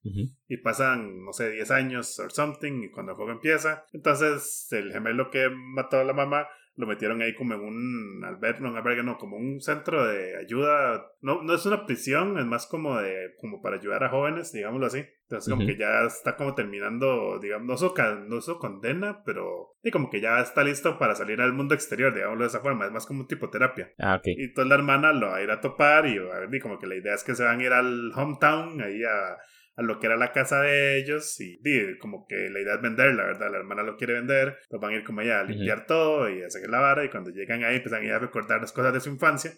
[0.48, 4.92] Y pasan, no sé, 10 años or something y cuando el juego empieza, entonces el
[4.92, 6.46] gemelo que mató a la mamá
[6.76, 10.36] lo metieron ahí como en un albergue, no, un albergue, no, como un centro de
[10.36, 11.06] ayuda.
[11.20, 14.86] No, no es una prisión, es más como de, como para ayudar a jóvenes, digámoslo
[14.86, 15.04] así.
[15.22, 17.94] Entonces como que ya está como terminando, digamos, no su,
[18.28, 22.12] no su condena, pero y como que ya está listo para salir al mundo exterior,
[22.12, 23.92] digámoslo de esa forma, es más como un tipo terapia.
[23.98, 24.26] Ah, ok.
[24.26, 26.96] Y toda la hermana lo va a ir a topar y, y como que la
[26.96, 29.36] idea es que se van a ir al hometown, ahí a
[29.76, 31.58] a lo que era la casa de ellos y,
[31.98, 34.92] como que la idea es vender, la verdad, la hermana lo quiere vender, pues van
[34.92, 37.64] a ir como allá a limpiar todo y a seguir la vara y cuando llegan
[37.64, 39.52] ahí empiezan a recordar las cosas de su infancia.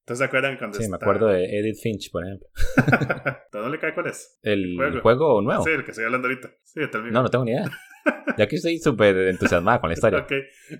[0.00, 2.48] Entonces, ¿se acuerdan cuando Sí, me acuerdo de Edith Finch, por ejemplo.
[3.52, 4.40] ¿Todo le cae cuál es?
[4.42, 5.40] ¿El, juego?
[5.40, 5.62] nuevo?
[5.62, 6.50] Sí, el que estoy hablando ahorita.
[6.64, 6.80] Sí,
[7.12, 7.66] No, no tengo ni idea.
[8.36, 10.20] Ya que estoy súper entusiasmada con la historia.
[10.20, 10.32] ok.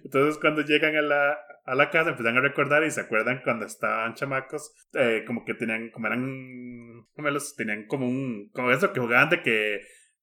[0.04, 3.66] Entonces, cuando llegan a la, a la casa, empiezan a recordar y se acuerdan cuando
[3.66, 8.92] estaban chamacos, eh, como que tenían, como eran, como los, tenían como un, como eso,
[8.92, 9.80] que jugaban de que,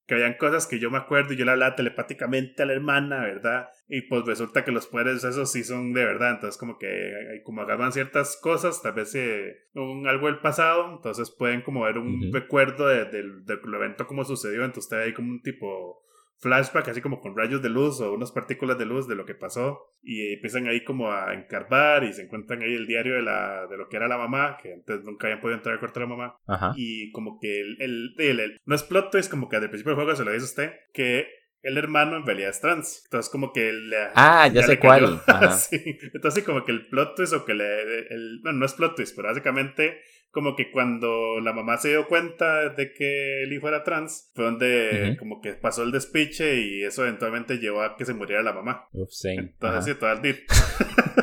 [0.08, 3.22] que habían cosas que yo me acuerdo y yo le hablaba telepáticamente a la hermana,
[3.22, 3.68] ¿verdad?
[3.89, 7.62] Y pues resulta que los poderes esos sí son de verdad, entonces como que como
[7.62, 12.32] agarran ciertas cosas, tal vez eh, un, algo del pasado, entonces pueden como ver un
[12.34, 13.12] recuerdo del
[13.45, 16.07] de, de, evento como sucedió, entonces usted hay como un tipo
[16.39, 19.35] flashback, así como con rayos de luz o unas partículas de luz de lo que
[19.35, 19.95] pasó.
[20.01, 23.77] Y empiezan ahí como a encarbar y se encuentran ahí el diario de, la, de
[23.77, 26.15] lo que era la mamá, que antes nunca habían podido entrar al cuarto de la
[26.15, 26.73] mamá.
[26.75, 30.03] Y como que el, el, el, no es plot twist, como que al principio del
[30.03, 31.27] juego se lo dice usted, que
[31.63, 33.01] el hermano en realidad es trans.
[33.05, 33.73] Entonces, como que.
[33.73, 35.19] Le, ah, ya, sé cuál.
[35.57, 35.97] sí.
[36.13, 38.07] Entonces, como que el plot twist, o que le.
[38.09, 39.99] El, bueno, no es plot twist, pero básicamente
[40.32, 44.45] como que cuando la mamá se dio cuenta de que el hijo era trans, fue
[44.45, 48.53] donde como que pasó el despiche y eso eventualmente llevó a que se muriera la
[48.53, 48.88] mamá.
[48.91, 49.09] Uf.
[49.23, 50.45] Entonces, sí, toda el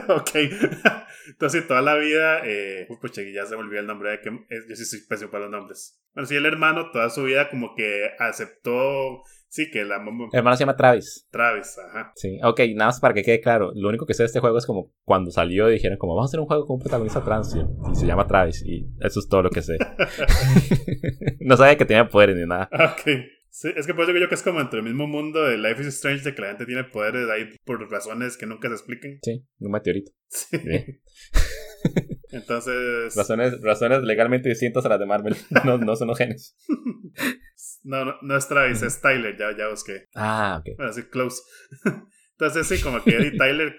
[0.09, 0.31] ok.
[1.29, 4.77] Entonces, toda la vida, eh, pues ya se me olvidó el nombre de que yo
[4.77, 6.01] sí soy pésimo para los nombres.
[6.15, 9.23] Bueno, sí, el hermano toda su vida como que aceptó
[9.55, 10.25] Sí, que la mamá.
[10.33, 11.29] El hermano se llama Travis.
[11.31, 12.11] Travis, ajá.
[12.17, 13.71] Sí, ok, nada más para que quede claro.
[13.77, 16.31] Lo único que sé de este juego es como cuando salió dijeron como vamos a
[16.31, 19.43] hacer un juego con un protagonista trans y se llama Travis y eso es todo
[19.43, 19.79] lo que sé.
[21.39, 22.69] no sabía que tenía poderes ni nada.
[22.73, 23.09] Ok.
[23.49, 25.57] Sí, es que por eso que yo que es como entre el mismo mundo de
[25.57, 28.75] Life is Strange de que la gente tiene poderes ahí por razones que nunca se
[28.75, 29.21] expliquen.
[29.23, 30.11] Sí, un meteorito.
[30.27, 30.59] Sí.
[32.33, 33.15] Entonces.
[33.15, 35.37] Razones, razones legalmente distintas a las de Marvel.
[35.65, 36.57] No, no son los genes.
[37.85, 40.09] No, no, no es Travis, es Tyler, ya, ya busqué.
[40.15, 40.77] Ah, ok.
[40.77, 41.43] Bueno, sí, close.
[42.33, 43.77] Entonces, sí, como que Eddie Tyler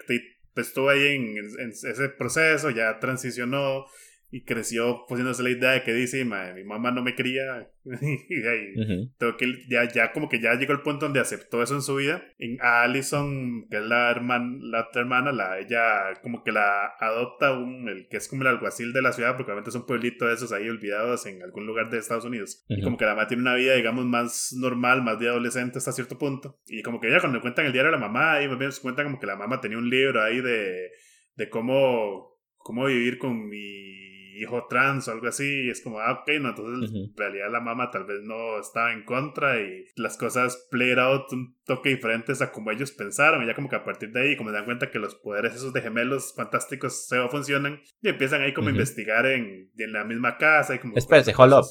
[0.56, 3.84] estuvo ahí en, en, ese proceso, ya transicionó
[4.30, 7.70] y creció poniéndose la idea de que dice, mi mamá no me quería
[8.28, 8.74] y ahí,
[9.16, 11.94] tengo que ya, ya como que ya llegó el punto donde aceptó eso en su
[11.94, 12.24] vida.
[12.38, 17.52] En Allison, que es la hermana, la otra hermana, la, ella como que la adopta
[17.52, 20.26] un, el que es como el alguacil de la ciudad, porque obviamente es un pueblito
[20.26, 22.64] de esos ahí olvidados en algún lugar de Estados Unidos.
[22.68, 25.92] Y como que la mamá tiene una vida, digamos, más normal, más de adolescente hasta
[25.92, 26.58] cierto punto.
[26.66, 28.72] Y como que ella cuando le cuentan el diario a la mamá, y más bien
[28.72, 30.90] se cuenta como que la mamá tenía un libro ahí de,
[31.36, 34.06] de cómo, cómo vivir con mi
[34.40, 37.60] hijo trans o algo así, y es como, ah, ok, no, entonces en realidad la
[37.60, 42.42] mamá tal vez no estaba en contra y las cosas played out un toque diferentes
[42.42, 44.64] a como ellos pensaron, y ya como que a partir de ahí, como se dan
[44.64, 48.72] cuenta que los poderes esos de gemelos fantásticos se funcionan, y empiezan ahí como a
[48.72, 50.96] investigar en, en, la misma casa y como...
[51.36, 51.64] Hold up.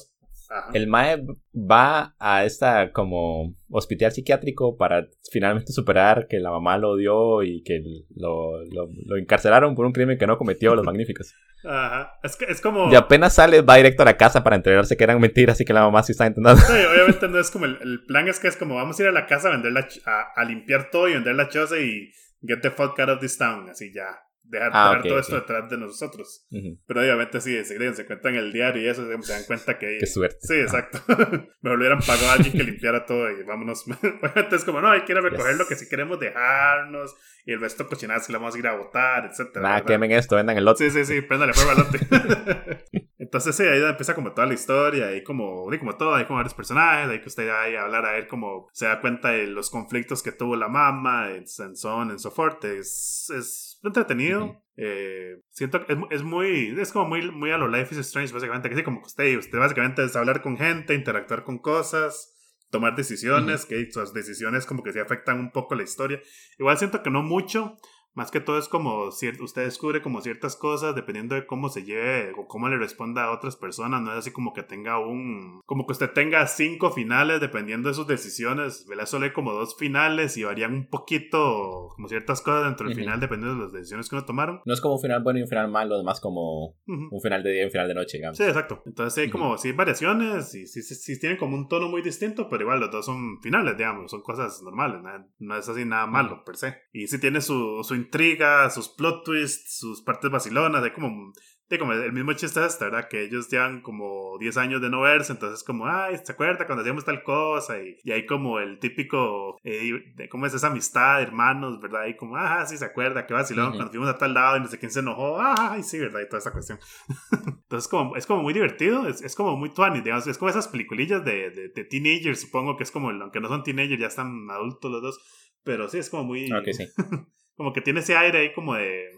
[0.72, 1.24] El Mae
[1.54, 7.62] va a esta como hospital psiquiátrico para finalmente superar que la mamá lo odió y
[7.62, 7.82] que
[8.14, 11.34] lo, lo, encarcelaron por un crimen que no cometió los magníficos.
[11.64, 12.12] Ajá.
[12.22, 12.90] Es, que, es como...
[12.92, 15.72] Y apenas sale, va directo a la casa para enterarse que eran mentiras y que
[15.72, 16.60] la mamá sí está intentando.
[16.60, 19.08] Sí, obviamente no es como el, el, plan es que es como vamos a ir
[19.08, 19.72] a la casa a vender
[20.04, 23.36] a, a limpiar todo y vender la choza y get the fuck out of this
[23.36, 26.46] town, así ya dejar, ah, todo esto detrás de nosotros.
[26.86, 29.96] Pero obviamente sí, se, se cuentan en el diario y eso, se dan cuenta que...
[30.00, 30.38] Qué suerte.
[30.40, 31.00] Sí, exacto.
[31.60, 33.84] Me hubieran pagado a alguien que limpiara todo y vámonos.
[34.22, 37.52] Obviamente es como, no, hay que ir a recoger lo que si queremos dejarnos y
[37.52, 39.56] el resto cochinadas que le vamos a ir a botar, etc.
[39.56, 40.90] Nada, quemen esto, vendan el lote.
[40.90, 43.06] Sí, sí, sí, préndale fuego al lote.
[43.18, 46.54] Entonces sí, ahí empieza como toda la historia, ahí como, como todo, hay como varios
[46.54, 49.68] personajes, ahí que usted ahí a hablar a él como se da cuenta de los
[49.68, 52.64] conflictos que tuvo la mamá, en son, en so forth.
[52.64, 54.62] Es, es entretenido.
[54.76, 58.32] eh, siento que es, es, muy, es como muy, muy a lo Life is Strange,
[58.32, 62.34] básicamente, que sí, como usted, usted básicamente es hablar con gente, interactuar con cosas,
[62.70, 66.20] tomar decisiones, que sus decisiones como que se afectan un poco la historia.
[66.58, 67.76] Igual siento que no mucho,
[68.16, 72.32] más que todo es como, usted descubre como ciertas cosas dependiendo de cómo se lleve
[72.34, 74.00] o cómo le responda a otras personas.
[74.00, 77.94] No es así como que tenga un, como que usted tenga cinco finales dependiendo de
[77.94, 78.86] sus decisiones.
[78.88, 79.04] ¿verdad?
[79.04, 83.20] Solo hay como dos finales y varían un poquito como ciertas cosas dentro del final
[83.20, 84.62] dependiendo de las decisiones que uno tomaron.
[84.64, 87.52] No es como un final bueno y un final malo, además como un final de
[87.52, 88.38] día y un final de noche, digamos.
[88.38, 88.82] Sí, exacto.
[88.86, 92.62] Entonces hay como, sí, variaciones y sí, sí, tienen como un tono muy distinto, pero
[92.62, 95.02] igual los dos son finales, digamos, son cosas normales,
[95.38, 96.78] no es así nada malo per se.
[96.94, 101.32] Y sí tiene su, su intriga, sus plot twists, sus partes vacilonas, hay como
[101.68, 103.08] Sí, como el mismo chiste es ¿verdad?
[103.08, 106.82] Que ellos llevan como 10 años de no verse, entonces como, ay, ¿se acuerda cuando
[106.82, 107.82] hacíamos tal cosa?
[107.82, 112.06] Y, y hay como el típico, eh, de cómo es esa amistad, hermanos, ¿verdad?
[112.06, 114.68] Y como, ah, sí, se acuerda, que vacilón, cuando fuimos a tal lado y no
[114.68, 116.20] sé quién se enojó, ay, sí, ¿verdad?
[116.20, 116.78] Y toda esa cuestión.
[117.42, 120.68] entonces como, es como muy divertido, es, es como muy tuani, digamos, es como esas
[120.68, 124.48] peliculillas de, de, de, teenagers, supongo que es como, aunque no son teenagers, ya están
[124.52, 125.18] adultos los dos,
[125.64, 126.52] pero sí, es como muy...
[126.52, 126.86] Ok, sí.
[127.56, 129.10] como que tiene ese aire ahí como de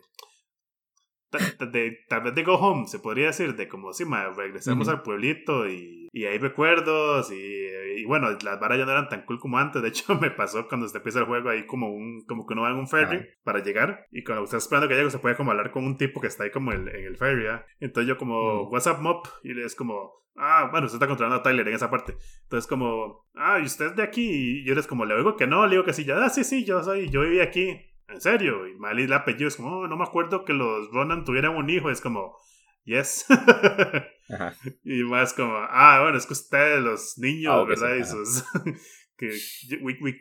[1.31, 5.69] tal vez de Go Home, se podría decir, de como, sí, ma, regresamos al pueblito
[5.69, 9.59] y, y, hay recuerdos y, y, bueno, las varas ya no eran tan cool como
[9.59, 9.83] antes.
[9.83, 12.63] De hecho, me pasó cuando se empieza el juego ahí como un como que uno
[12.63, 15.51] va en un ferry para llegar y cuando está esperando que llegue se puede como
[15.51, 17.47] hablar con un tipo que está ahí como en, el ferry,
[17.81, 19.27] Entonces yo como, what's up, mop?
[19.43, 22.17] Y es como, ah, bueno, usted está controlando a Tyler en esa parte.
[22.45, 24.61] Entonces como, ah, ¿y usted es de aquí?
[24.61, 26.45] Y yo les como, le oigo que no, le digo que sí, ya, ah, sí,
[26.45, 27.85] sí, yo soy, yo viví aquí.
[28.09, 28.67] ¿En serio?
[28.67, 31.69] Y Mali el apellido es como, oh, no me acuerdo que los Ronan tuvieran un
[31.71, 31.91] hijo.
[31.91, 32.37] Es como,
[32.85, 33.27] yes.
[34.85, 37.97] Y más como, ah, bueno, es que ustedes, los niños, ah, ¿verdad?
[37.97, 38.45] y sus,
[39.19, 39.31] que,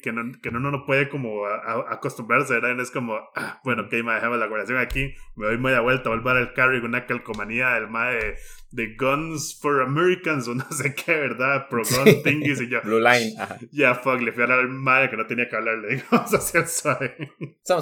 [0.02, 2.80] que, no, que uno no puede como acostumbrarse, ¿verdad?
[2.80, 6.32] Es como, ah, bueno, ok, me dejamos la guardación aquí, me doy media vuelta, vuelvo
[6.32, 8.36] al carry con una calcomanía del ma de,
[8.72, 11.68] de, Guns for Americans o no sé qué, ¿verdad?
[11.70, 12.82] Pro Gun Thingies y yo.
[12.84, 13.36] Blue Line,
[13.72, 16.58] Ya, fuck, le fui a hablar al ma que no tenía que hablarle, digamos, así
[16.58, 17.16] al suave.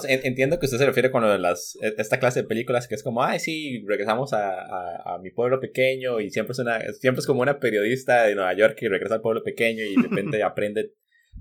[0.09, 2.95] entiendo que usted se refiere con lo de las, e, esta clase de películas que
[2.95, 6.82] es como, ay, sí, regresamos a, a, a mi pueblo pequeño y siempre es, una,
[6.91, 10.09] siempre es como una periodista de Nueva York que regresa al pueblo pequeño y de
[10.09, 10.91] repente aprende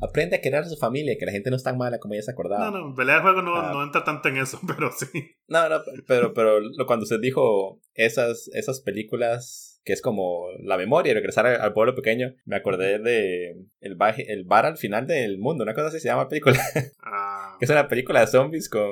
[0.01, 2.22] aprende a querer a su familia, que la gente no es tan mala como ella
[2.22, 2.70] se acordaba.
[2.70, 3.70] No, no, pelea de juego no, ah.
[3.72, 5.07] no, entra tanto en eso, pero sí.
[5.49, 11.11] No, no, pero, pero cuando usted dijo esas, esas películas que es como la memoria
[11.11, 15.62] y regresar al, pueblo pequeño, me acordé de el, el bar al final del mundo,
[15.62, 16.59] una cosa así se llama película.
[17.07, 17.57] Ah.
[17.59, 18.90] que es una película de zombies con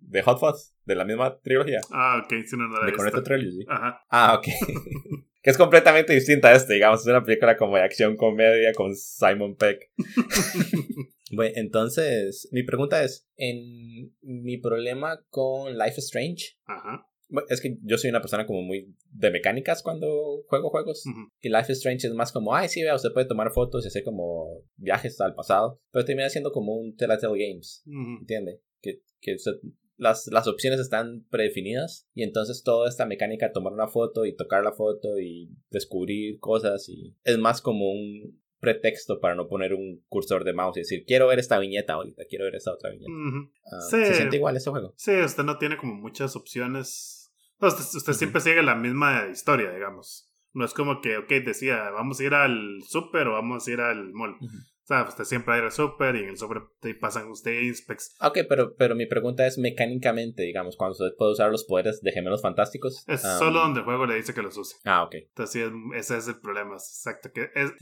[0.00, 1.80] de Hot Fuzz, de la misma trilogía.
[1.90, 3.66] Ah, ok, sí, no, no la De Cornetto Trilogy.
[3.68, 4.00] Ajá.
[4.08, 4.46] Ah, ok.
[5.48, 8.94] que es completamente distinta a este, digamos, es una película como de acción comedia con
[8.94, 9.90] Simon Peck.
[11.32, 17.02] bueno, entonces, mi pregunta es, en mi problema con Life is Strange, Ajá.
[17.48, 21.04] Es que yo soy una persona como muy de mecánicas cuando juego juegos.
[21.40, 23.88] Y Life is Strange es más como, ay, sí, vea, usted puede tomar fotos y
[23.88, 25.80] hacer como viajes al pasado.
[25.90, 27.82] Pero termina siendo como un Telltale Games.
[28.20, 28.60] ¿Entiende?
[28.80, 29.36] Que, que
[29.98, 32.08] las, las opciones están predefinidas.
[32.14, 36.88] Y entonces toda esta mecánica, tomar una foto y tocar la foto y descubrir cosas.
[36.88, 41.04] y Es más como un pretexto para no poner un cursor de mouse y decir,
[41.06, 43.12] quiero ver esta viñeta ahorita, quiero ver esta otra viñeta.
[43.66, 44.94] Ah, ¿Se siente igual ese juego?
[44.96, 47.18] Sí, usted no tiene como muchas opciones
[47.66, 50.30] usted, siempre sigue la misma historia, digamos.
[50.52, 53.80] No es como que, ok, decía, vamos a ir al super o vamos a ir
[53.80, 54.36] al mall.
[54.88, 58.16] Sea, usted siempre va a ir al y en el super te pasan usted inspects.
[58.20, 62.10] Ok, pero, pero mi pregunta es mecánicamente, digamos, cuando usted puede usar los poderes de
[62.10, 63.04] gemelos fantásticos.
[63.06, 64.76] Es solo donde el juego le dice que los use.
[64.84, 65.14] Ah, ok.
[65.14, 67.30] Entonces, ese es el problema, exacto.
[67.32, 67.72] Que es,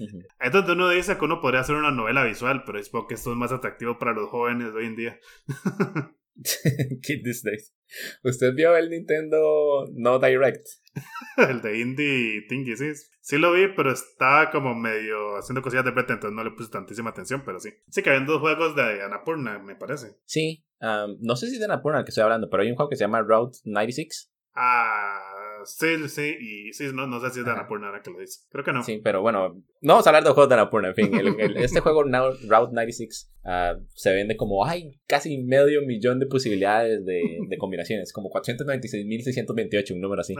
[0.41, 3.31] es donde uno dice que uno podría hacer una novela visual, pero es porque esto
[3.31, 5.21] es más atractivo para los jóvenes de hoy en día.
[7.03, 7.75] Kid These Days.
[8.23, 10.67] ¿Usted vio el Nintendo No Direct?
[11.37, 12.93] el de Indie Thingy, sí.
[13.21, 16.71] Sí lo vi, pero estaba como medio haciendo cosillas de beta, entonces no le puse
[16.71, 17.71] tantísima atención, pero sí.
[17.89, 20.17] Sí que habían dos juegos de Anapurna, me parece.
[20.25, 20.65] Sí.
[20.81, 22.97] no sé si es de Anapurna el que estoy hablando, pero hay un juego que
[22.97, 24.33] se llama Route 96.
[24.55, 25.36] Ah,
[25.67, 28.41] sí, sí, y sí, no, no sé si es de Annapurna ahora que lo dice.
[28.51, 28.83] Creo que no.
[28.83, 31.11] Sí, pero bueno, no vamos a hablar de juegos de Annapurna, en fin.
[31.57, 37.39] este juego Route 96 ah, se vende como, hay casi medio millón de posibilidades de,
[37.49, 40.35] de combinaciones, como 496.628, un número así.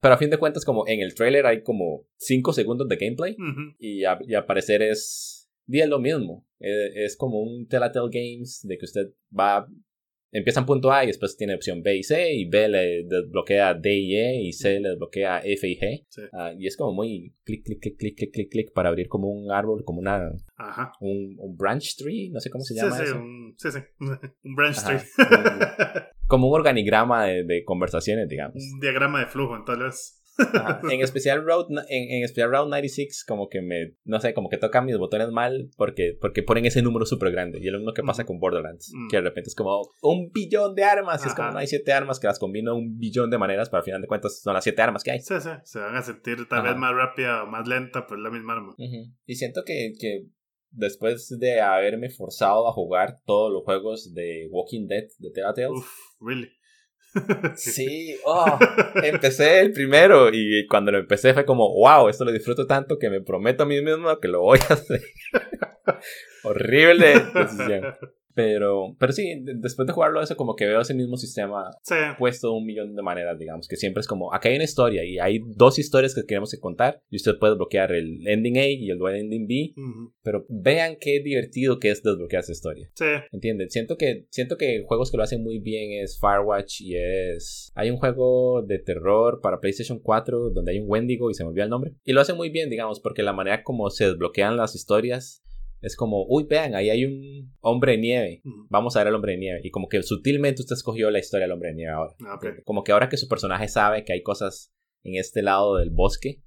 [0.00, 3.36] pero a fin de cuentas, como en el trailer hay como 5 segundos de gameplay
[3.78, 5.38] y, y al parecer es...
[5.64, 6.44] Día lo mismo.
[6.58, 9.66] Eh, es como un Telltale Games de que usted va
[10.32, 13.74] empieza en punto A y después tiene opción B y C, y B le desbloquea
[13.74, 16.06] D y E, y C le desbloquea F y G.
[16.32, 19.28] Ah, y es como muy clic, clic, clic, clic, clic, clic, clic, para abrir como
[19.28, 20.32] un árbol, como una.
[20.56, 20.92] Ajá.
[21.00, 22.96] Un, un branch tree, no sé cómo se llama.
[22.96, 23.16] Sí, eso.
[23.16, 23.78] Un, sí, sí,
[24.44, 25.00] un branch tree.
[26.26, 28.56] como un organigrama de, de, conversaciones, digamos.
[28.72, 30.21] Un diagrama de flujo, entonces.
[30.90, 34.56] En especial Route en, en, especial Route 96 como que me no sé como que
[34.56, 37.92] tocan mis botones mal porque porque ponen ese número súper grande y es lo mismo
[37.92, 41.34] que pasa con Borderlands que de repente es como un billón de armas y es
[41.34, 44.00] como no hay siete armas que las combino un billón de maneras pero al final
[44.00, 45.20] de cuentas son las siete armas que hay.
[45.20, 48.24] Sí sí se van a sentir tal vez más rápida o más lenta pero es
[48.24, 48.74] la misma arma.
[49.26, 50.26] Y siento que, que
[50.70, 55.86] después de haberme forzado a jugar todos los juegos de Walking Dead de Telltale Uf,
[56.20, 56.50] really
[57.56, 58.58] Sí, oh,
[59.02, 63.10] empecé el primero y cuando lo empecé fue como, wow, esto lo disfruto tanto que
[63.10, 65.02] me prometo a mí mismo que lo voy a hacer.
[66.44, 67.94] Horrible decisión.
[68.34, 71.70] Pero, pero sí, después de jugarlo eso, como que veo ese mismo sistema
[72.18, 75.18] puesto un millón de maneras, digamos, que siempre es como, acá hay una historia y
[75.18, 79.00] hay dos historias que queremos contar y usted puede bloquear el ending A y el
[79.02, 79.74] ending B,
[80.22, 82.90] pero vean qué divertido que es desbloquear esa historia.
[82.94, 83.06] Sí.
[83.32, 83.70] ¿Entienden?
[83.70, 87.72] Siento que, siento que juegos que lo hacen muy bien es Firewatch y es...
[87.74, 91.50] Hay un juego de terror para PlayStation 4 donde hay un Wendigo y se me
[91.50, 91.94] olvidó el nombre.
[92.04, 95.42] Y lo hacen muy bien, digamos, porque la manera como se desbloquean las historias
[95.82, 98.42] es como, uy, vean, ahí hay un hombre de nieve.
[98.70, 99.60] Vamos a ver al hombre de nieve.
[99.64, 102.14] Y como que sutilmente usted escogió la historia del hombre de nieve ahora.
[102.24, 104.72] Ah, como que ahora que su personaje sabe que hay cosas
[105.02, 106.40] en este lado del bosque,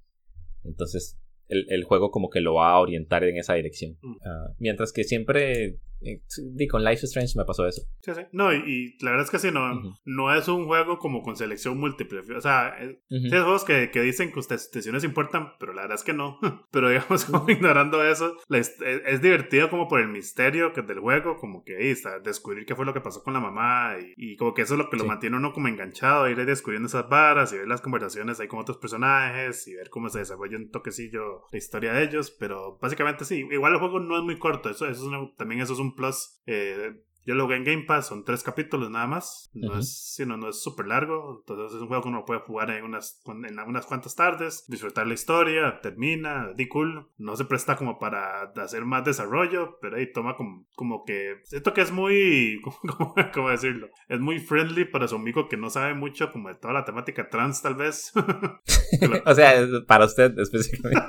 [0.63, 1.19] entonces
[1.49, 3.97] el, juego como que lo va a orientar en esa dirección.
[4.25, 7.81] Ah, mientras que siempre Y con Life is Strange me pasó eso.
[8.01, 8.21] Sí, sí.
[8.31, 11.79] No, y, la verdad es que sí, no, no es un juego como con selección
[11.79, 12.21] múltiple.
[12.35, 15.95] O sea, sí, hay juegos que, que dicen que ustedes decisiones importan, pero la verdad
[15.95, 16.39] es que no.
[16.71, 21.37] pero digamos, como ignorando eso, es, es, divertido como por el misterio que del juego,
[21.37, 24.53] como que ahí está, descubrir qué fue lo que pasó con la mamá y, como
[24.53, 27.57] que eso es lo que lo mantiene uno como enganchado, ir descubriendo esas varas y
[27.57, 31.57] ver las conversaciones ahí con otros personajes y ver cómo se desarrolla un toquecillo la
[31.57, 32.31] historia de ellos.
[32.31, 35.73] Pero básicamente sí, igual el juego no es muy corto, eso, eso es también eso
[35.73, 36.41] es un plus.
[36.45, 39.49] Eh, yo lo vi en Game Pass, son tres capítulos nada más.
[39.55, 41.39] No es, sino, no es súper largo.
[41.39, 45.07] Entonces es un juego que uno puede jugar en unas, en unas cuantas tardes, disfrutar
[45.07, 47.09] la historia, termina, di cool.
[47.17, 51.37] No se presta como para hacer más desarrollo, pero ahí toma como, como que.
[51.45, 52.61] Siento que es muy.
[53.33, 53.89] ¿cómo, decirlo?
[54.07, 57.29] Es muy friendly para su amigo que no sabe mucho como de toda la temática
[57.29, 58.13] trans, tal vez.
[59.25, 61.01] o sea, para usted específicamente.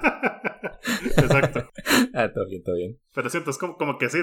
[1.04, 1.70] Exacto.
[2.14, 2.98] ah, todo bien, todo bien.
[3.14, 4.18] Pero siento, es como, como que sí,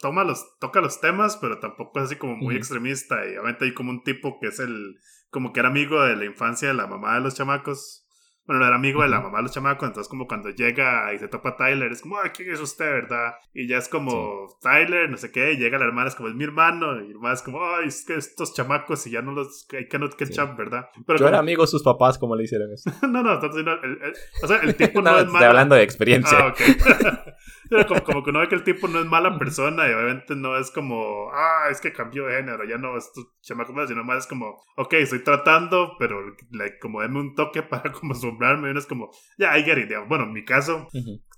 [0.00, 3.26] toma los, toca los temas, pero tampoco es así como muy extremista.
[3.26, 4.96] Y obviamente hay como un tipo que es el,
[5.30, 8.07] como que era amigo de la infancia de la mamá de los chamacos.
[8.48, 11.28] Bueno, era amigo de la mamá de los chamacos, entonces como cuando llega y se
[11.28, 13.34] topa a Tyler, es como, ay, ¿quién es usted, verdad?
[13.52, 16.34] Y ya es como, Tyler, no sé qué, y llega la hermana, es como, es
[16.34, 19.68] mi hermano, y el es como, ay, es que estos chamacos y ya no los,
[19.78, 20.88] I cannot catch up, ¿verdad?
[21.06, 22.90] Pero Yo era amigo de sus papás, como le hicieron eso?
[23.06, 25.32] no, no, entonces, el, o sea, el tipo no, es malo.
[25.34, 26.38] Estoy hablando de experiencia.
[26.38, 26.58] Ah, ok.
[27.86, 30.56] como, como, que uno ve que el tipo no es mala persona y obviamente no
[30.56, 34.04] es como, ah, es que cambió de género, ya no es tu chamaco más, sino
[34.04, 36.18] más es como, ok, estoy tratando, pero
[36.52, 39.62] like, como deme un toque para como asombrarme, y uno es como, ya, yeah, I
[39.62, 40.88] get it, bueno, en mi caso,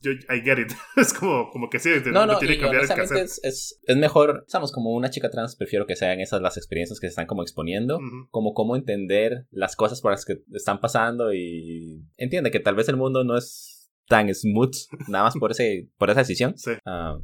[0.03, 3.16] yo, I get it, es como, como que sí, no, no, tiene que cambiar el
[3.18, 7.01] es, es, es, mejor, estamos como una chica trans, prefiero que sean esas las experiencias
[7.01, 11.32] que se están como exponiendo, como cómo entender las cosas por las que están pasando
[11.32, 14.74] y entiende que tal vez el mundo no es tan smooth,
[15.09, 16.59] nada más por, ese, por esa decisión.
[16.59, 16.72] Sí.
[16.84, 17.16] Ah,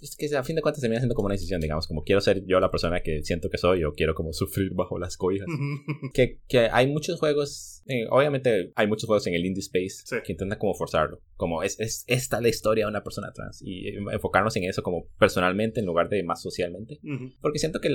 [0.00, 2.20] es que a fin de cuentas se viene haciendo como una decisión, digamos, como quiero
[2.20, 5.46] ser yo la persona que siento que soy o quiero como sufrir bajo las cobijas.
[6.14, 10.32] que, que hay muchos juegos, eh, obviamente hay muchos juegos en el indie space que
[10.32, 14.54] intentan como forzarlo, como es, es esta la historia de una persona trans y enfocarnos
[14.56, 17.00] en eso como personalmente en lugar de más socialmente.
[17.40, 17.90] Porque siento que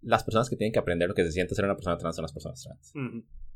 [0.00, 2.22] las personas que tienen que aprender lo que se siente ser una persona trans son
[2.22, 2.92] las personas trans.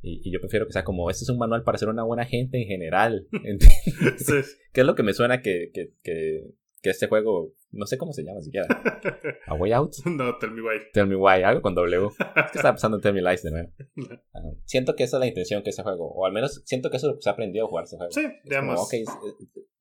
[0.02, 2.60] Y, yo prefiero que sea como, este es un manual para ser una buena gente
[2.60, 3.28] en general.
[4.72, 8.12] Que es lo que me suena que, que, que, que, este juego, no sé cómo
[8.12, 8.66] se llama siquiera.
[9.46, 9.92] ¿A Way Out?
[10.06, 10.80] No, Tell Me Why.
[10.92, 12.06] Tell Me Why, algo con W.
[12.06, 13.72] Es que estaba pasando en Tell Me Lies de nuevo.
[14.34, 16.96] Ah, siento que esa es la intención que ese juego, o al menos siento que
[16.96, 18.10] eso es se ha aprendido a jugar ese juego.
[18.12, 18.74] Sí, digamos.
[18.74, 19.04] Como, okay,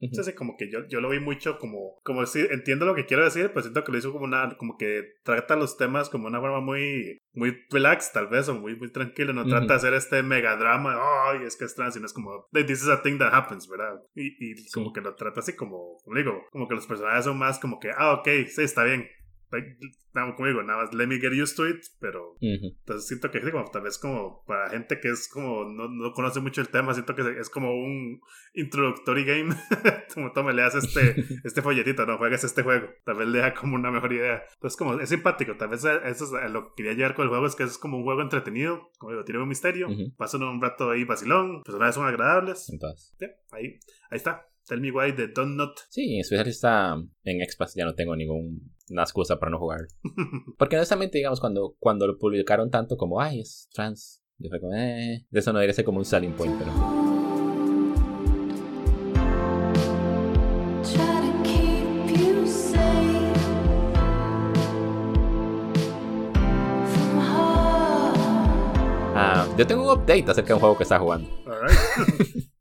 [0.01, 3.23] entonces, como que yo, yo lo vi mucho como, como si entiendo lo que quiero
[3.23, 6.39] decir, pero siento que lo hizo como una, como que trata los temas como una
[6.39, 10.23] forma muy, muy relax, tal vez, o muy, muy tranquilo, no trata de hacer este
[10.23, 13.69] megadrama, ay, es que es trans, sino es como, this is a thing that happens,
[13.69, 14.01] ¿verdad?
[14.15, 17.37] Y, y como que lo trata así como, como digo, como que los personajes son
[17.37, 19.07] más como que, ah, ok, sí, está bien,
[20.35, 23.69] como digo, nada más let me get used to it, pero entonces siento que como,
[23.69, 27.15] tal vez como para gente que es como no, no conoce mucho el tema, siento
[27.15, 28.21] que es como un
[28.53, 29.55] introductory game,
[30.13, 33.53] como toma, le das este, este folletito, no juegues este juego, tal vez le da
[33.53, 36.93] como una mejor idea, entonces como es simpático, tal vez eso es lo que quería
[36.93, 39.49] llegar con el juego, es que es como un juego entretenido, como digo, tiene un
[39.49, 43.15] misterio, pasan un rato ahí vacilón, personajes son agradables, entonces,
[43.51, 43.79] ahí,
[44.09, 44.47] ahí está.
[44.71, 45.81] Tell Me Why de Don't Not.
[45.89, 46.95] Sí, especialmente está
[47.25, 49.81] en Expas ya no tengo ninguna excusa para no jugar.
[50.57, 54.73] Porque honestamente, digamos, cuando, cuando lo publicaron tanto como, ay, es trans, yo fue como,
[54.73, 56.71] eh, de eso no debería ser como un selling point, pero...
[69.13, 71.29] Ah, yo tengo un update acerca de un juego que está jugando.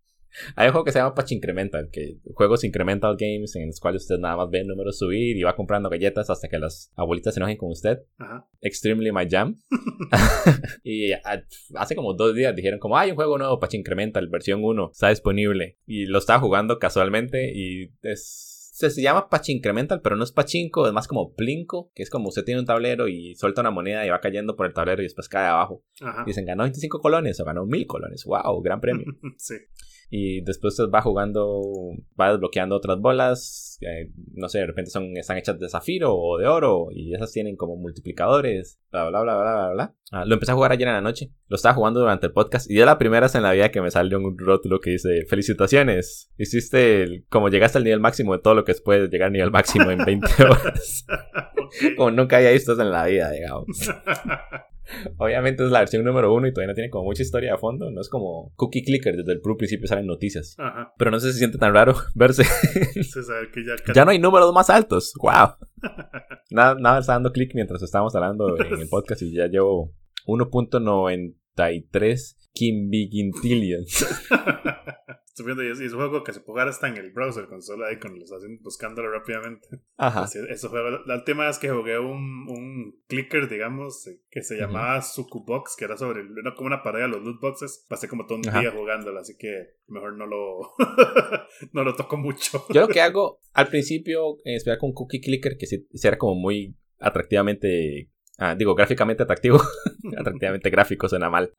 [0.57, 4.03] Hay un juego que se llama Patch Incremental, que juegos incremental games en los cuales
[4.03, 7.34] usted nada más ve el número subir y va comprando galletas hasta que las abuelitas
[7.34, 8.01] se enojen con usted.
[8.61, 9.59] Extremely My Jam.
[10.82, 11.12] y
[11.74, 15.09] hace como dos días dijeron como, hay un juego nuevo, Patch Incremental, versión 1, está
[15.09, 15.78] disponible.
[15.86, 18.51] Y lo estaba jugando casualmente y es
[18.88, 22.45] se llama Pachincremental, pero no es pachinko, es más como plinko, que es como usted
[22.45, 25.28] tiene un tablero y suelta una moneda y va cayendo por el tablero y después
[25.28, 25.84] cae abajo.
[26.24, 28.24] Dicen, ganó 25 colones o ganó 1000 colones.
[28.24, 28.62] ¡Wow!
[28.62, 29.05] Gran premio.
[29.36, 29.57] sí.
[30.11, 31.62] Y después usted va jugando,
[32.20, 33.78] va desbloqueando otras bolas.
[34.34, 36.88] no sé, de repente son, están hechas de zafiro o de oro.
[36.90, 38.80] Y esas tienen como multiplicadores.
[38.90, 39.94] Bla, bla, bla, bla, bla, bla.
[40.11, 41.30] Ah, lo empecé a jugar ayer en la noche.
[41.46, 42.68] Lo estaba jugando durante el podcast.
[42.68, 45.24] Y es la primera vez en la vida que me salió un rótulo que dice:
[45.28, 46.32] Felicitaciones.
[46.36, 49.52] Hiciste como llegaste al nivel máximo de todo lo que es puede llegar al nivel
[49.52, 51.06] máximo en 20 horas.
[51.96, 53.66] como nunca había visto eso en la vida, digamos.
[55.18, 57.91] Obviamente es la versión número uno y todavía no tiene como mucha historia a fondo.
[57.91, 60.57] No es como Cookie Clicker, desde el principio salen noticias.
[60.97, 62.45] Pero no sé si se siente tan raro verse.
[63.95, 64.05] ya...
[64.05, 65.12] no hay números más altos.
[65.20, 65.57] ¡Wow!
[66.51, 69.95] nada, nada está dando clic mientras estábamos hablando en el podcast y ya llevo
[70.26, 74.07] 1.93 Kimbigintillions.
[75.41, 77.62] Estoy viendo y es, un juego que se puede jugar hasta en el browser, con
[77.62, 79.68] solo ahí con los hacen buscándolo rápidamente.
[79.97, 80.26] Ajá.
[80.51, 85.01] eso juego, la última vez que jugué un, un clicker, digamos, eh, que se llamaba
[85.01, 87.86] Sukubox, que era sobre, era como una pared de los loot boxes.
[87.88, 90.74] Pasé como todo un día jugándolo, así que mejor no lo,
[91.72, 92.66] no lo toco mucho.
[92.68, 96.34] Yo lo que hago al principio, eh, esperar con Cookie Clicker, que sí, era como
[96.34, 98.11] muy atractivamente
[98.41, 99.59] Ah, digo, gráficamente atractivo.
[100.18, 101.53] atractivamente gráfico suena mal.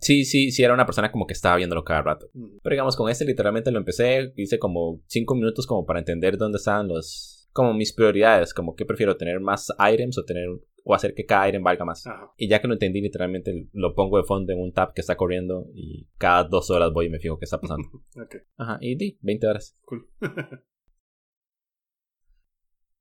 [0.00, 2.28] sí, sí, sí, era una persona como que estaba viéndolo cada rato.
[2.62, 6.56] Pero digamos, con este literalmente lo empecé, hice como 5 minutos como para entender dónde
[6.56, 7.48] estaban los...
[7.52, 10.48] Como mis prioridades, como que prefiero tener más items o tener
[10.84, 12.04] o hacer que cada item valga más.
[12.36, 15.16] Y ya que lo entendí, literalmente lo pongo de fondo en un tab que está
[15.16, 17.88] corriendo y cada dos horas voy y me fijo qué está pasando.
[18.56, 19.78] Ajá, y di, 20 horas.
[19.84, 20.08] Cool.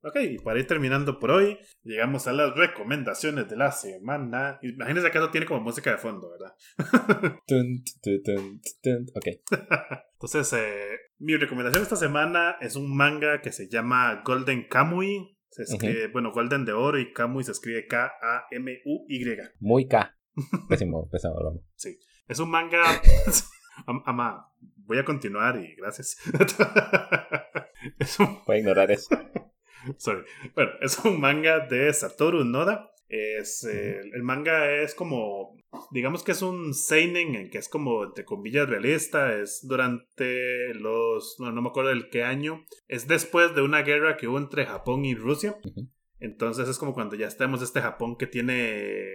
[0.03, 4.57] Ok, y para ir terminando por hoy, llegamos a las recomendaciones de la semana.
[4.63, 6.55] Imagínense que eso tiene como música de fondo, ¿verdad?
[9.15, 9.27] ok.
[10.13, 15.37] Entonces, eh, mi recomendación esta semana es un manga que se llama Golden Kamui.
[15.49, 19.37] Se escribe, bueno, Golden de oro y Kamui se escribe K-A-M-U-Y.
[19.59, 20.17] Muy K.
[20.69, 21.99] Pésimo, pésimo, Sí.
[22.27, 22.81] Es un manga.
[23.85, 26.17] Ama, voy a continuar y gracias.
[27.99, 28.39] es un...
[28.47, 29.09] Voy a ignorar eso.
[29.97, 30.23] Sorry.
[30.55, 32.91] Bueno, es un manga de Satoru Noda.
[33.09, 35.57] Es, eh, el manga es como,
[35.91, 39.35] digamos que es un seinen, en que es como, entre comillas, realista.
[39.35, 42.65] Es durante los, no, no me acuerdo del qué año.
[42.87, 45.57] Es después de una guerra que hubo entre Japón y Rusia.
[46.19, 49.07] Entonces es como cuando ya estamos este Japón que tiene,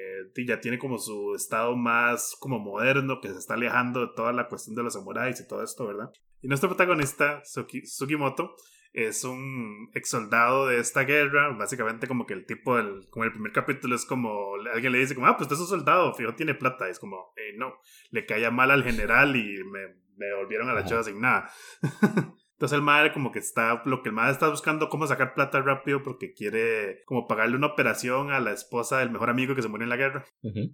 [0.44, 4.48] ya tiene como su estado más como moderno, que se está alejando de toda la
[4.48, 6.10] cuestión de los samuráis y todo esto, ¿verdad?
[6.42, 8.56] Y nuestro protagonista, Sugimoto,
[8.96, 11.50] es un ex soldado de esta guerra.
[11.50, 13.06] Básicamente, como que el tipo del.
[13.10, 14.54] Como el primer capítulo es como.
[14.72, 16.88] Alguien le dice, como, ah, pues usted es un soldado, fijo, tiene plata.
[16.88, 17.74] es como, eh, no.
[18.10, 21.50] Le caía mal al general y me, me volvieron a la chava sin nada.
[22.56, 25.60] Entonces el madre como que está, lo que el madre está buscando cómo sacar plata
[25.60, 29.68] rápido porque quiere como pagarle una operación a la esposa del mejor amigo que se
[29.68, 30.24] murió en la guerra.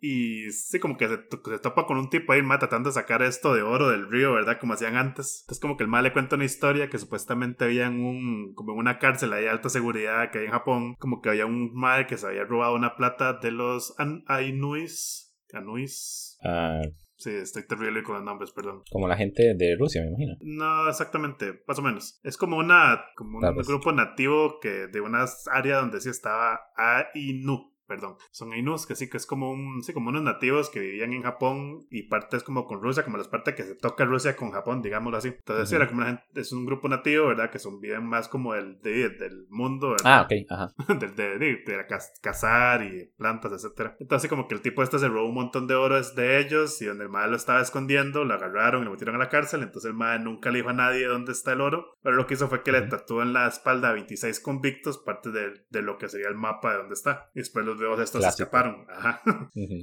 [0.01, 1.19] Y sí, como que se,
[1.59, 4.59] topa con un tipo ahí, más tratando de sacar esto de oro del río, ¿verdad?
[4.61, 5.41] Como hacían antes.
[5.43, 8.73] Entonces como que el madre le cuenta una historia que supuestamente había en un, como
[8.75, 12.07] en una cárcel de alta seguridad que hay en Japón, como que había un madre
[12.07, 13.95] que se había robado una plata de los
[14.27, 15.31] Ainuis.
[15.53, 16.39] Anuis.
[16.43, 16.81] Ah,
[17.23, 18.83] Sí, estoy terrible con los nombres, perdón.
[18.91, 20.37] Como la gente de Rusia, me imagino.
[20.41, 22.21] No, exactamente, más o menos.
[22.25, 27.72] Es como una como un grupo nativo que de una área donde sí estaba Ainu
[27.87, 31.13] perdón, son Ainus, que sí que es como un, sí, como unos nativos que vivían
[31.13, 34.51] en Japón y partes como con Rusia, como las partes que se toca Rusia con
[34.51, 35.29] Japón, digámoslo así.
[35.29, 37.51] Entonces era como la gente, es un grupo nativo, ¿verdad?
[37.51, 40.05] Que son bien más como el de, del mundo, ¿verdad?
[40.05, 40.73] Ah, ok, ajá.
[40.99, 41.87] del de, de,
[42.21, 43.97] cazar y plantas, etcétera.
[43.99, 46.87] Entonces como que el tipo este se robó un montón de oro de ellos y
[46.87, 49.91] donde el madre lo estaba escondiendo, lo agarraron y lo metieron a la cárcel, entonces
[49.91, 52.49] el madre nunca le dijo a nadie dónde está el oro, pero lo que hizo
[52.49, 56.09] fue que le tatuó en la espalda a 26 convictos, parte de, de lo que
[56.09, 57.31] sería el mapa de dónde está.
[57.35, 59.23] Y después los veo estos escaparon Ajá.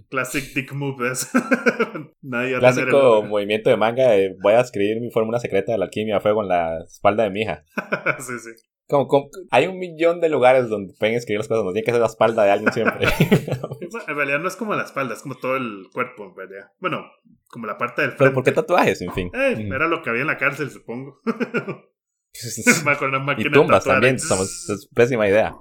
[0.09, 1.29] Classic dick moves.
[2.21, 4.11] Nadie Clásico movimiento de manga
[4.41, 7.29] voy a escribir mi fórmula secreta de la alquimia a fuego en la espalda de
[7.31, 7.63] mi hija.
[8.19, 8.51] sí, sí.
[8.87, 11.99] Como, hay un millón de lugares donde pueden escribir las cosas, no tiene que ser
[11.99, 13.07] la espalda de alguien siempre.
[14.07, 16.71] en realidad no es como la espalda, es como todo el cuerpo, en realidad.
[16.79, 17.05] Bueno,
[17.49, 18.23] como la parte del frente.
[18.23, 19.29] ¿Pero por qué tatuajes, en fin?
[19.35, 21.21] Eh, era lo que había en la cárcel, supongo.
[23.37, 25.55] y tumbas también, es pésima idea.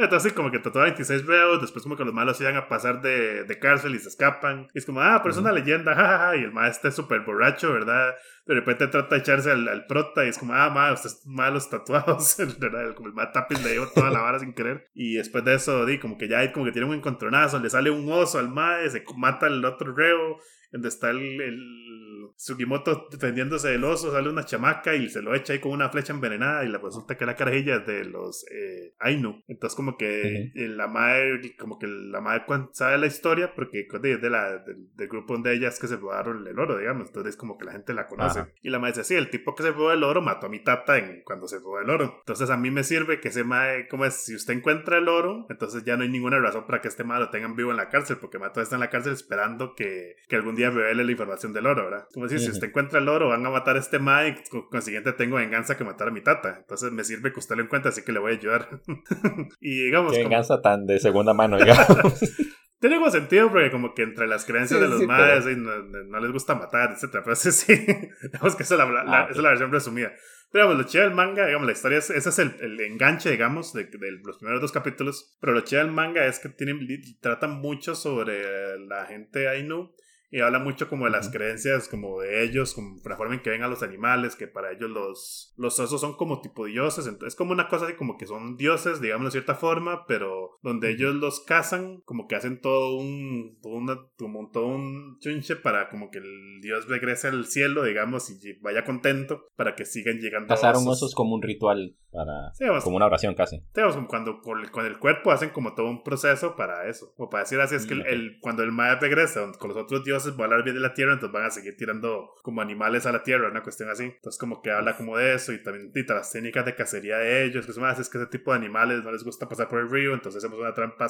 [0.00, 3.44] Entonces, como que tatuaba 26 veos, después como que los malos iban a pasar de,
[3.44, 4.66] de cárcel y se escapan.
[4.72, 6.36] Y es como, ah, pero es una leyenda, jajaja.
[6.36, 8.14] Y el maestro es súper borracho, ¿verdad?
[8.46, 12.36] De repente trata de echarse al, prota y es como, ah, ma, ustedes malos tatuados,
[12.58, 12.94] ¿verdad?
[12.94, 14.88] Como el Matt Tapis le dio toda la vara sin querer.
[14.94, 17.68] Y después de eso, di, como que ya hay como que tiene un encontronazo, le
[17.68, 20.38] sale un oso al mae, se mata al otro reo,
[20.72, 21.89] donde está el, el
[22.36, 26.12] Sugimoto defendiéndose del oso, sale una chamaca y se lo echa ahí con una flecha
[26.12, 29.42] envenenada y le resulta que la carajilla es de los eh, Ainu.
[29.48, 34.30] Entonces como que la madre, como que la madre sabe la historia porque es de
[34.30, 37.08] la, del, grupo de ellas que se robaron el oro, digamos.
[37.08, 38.46] Entonces como que la gente la conoce.
[38.62, 40.62] Y la madre dice, sí, el tipo que se robó el oro mató a mi
[40.62, 42.16] tata en, cuando se robó el oro.
[42.20, 45.46] Entonces a mí me sirve que ese madre, como es, si usted encuentra el oro,
[45.48, 47.88] entonces ya no hay ninguna razón para que este madre lo tengan vivo en la
[47.88, 51.52] cárcel porque mató está en la cárcel esperando que, que algún día revele la información
[51.52, 52.06] del oro, ¿verdad?
[52.20, 55.14] Como si usted encuentra el oro, van a matar a este Mae y con consiguiente
[55.14, 56.58] tengo venganza que matar a mi tata.
[56.58, 58.68] Entonces me sirve que usted lo encuentre, así que le voy a ayudar.
[59.60, 60.12] y digamos.
[60.12, 62.20] Qué venganza tan de segunda mano, digamos.
[62.78, 66.54] Tiene algo sentido porque como que entre las creencias de los madres no, les gusta
[66.54, 67.20] matar, etc.
[67.24, 67.74] Pero sí, sí,
[68.22, 70.12] digamos que esa es la, la, ah, la versión resumida.
[70.52, 73.30] Pero digamos, lo chido del manga, digamos, la historia es, ese es el, el enganche,
[73.30, 75.38] digamos, de, de, los primeros dos capítulos.
[75.40, 76.80] Pero lo chido del manga es que tienen,
[77.22, 79.94] tratan mucho sobre la gente Ainu
[80.30, 83.50] y habla mucho como de las creencias como de ellos, como la forma en que
[83.50, 87.34] ven a los animales, que para ellos los, los osos son como tipo dioses, entonces
[87.34, 90.90] es como una cosa así como que son dioses, digamos de cierta forma, pero donde
[90.90, 95.88] ellos los cazan, como que hacen todo un, todo, una, como todo un chunche para
[95.88, 100.48] como que el dios regrese al cielo, digamos, y vaya contento para que sigan llegando.
[100.48, 101.02] Cazaron osos.
[101.02, 102.52] osos como un ritual para
[102.82, 103.62] como una oración casi.
[103.72, 107.60] como cuando con, el cuerpo hacen como todo un proceso para eso, o para decir
[107.60, 110.44] así es que mm, el, cuando el mae regresa con los otros dioses va a
[110.44, 113.48] hablar bien de la tierra, entonces van a seguir tirando como animales a la tierra,
[113.48, 114.04] una cuestión así.
[114.04, 117.64] Entonces como que habla como de eso y también las técnicas de cacería de ellos,
[117.64, 119.90] que es más, es que ese tipo de animales no les gusta pasar por el
[119.90, 121.08] río, entonces hacemos una trampa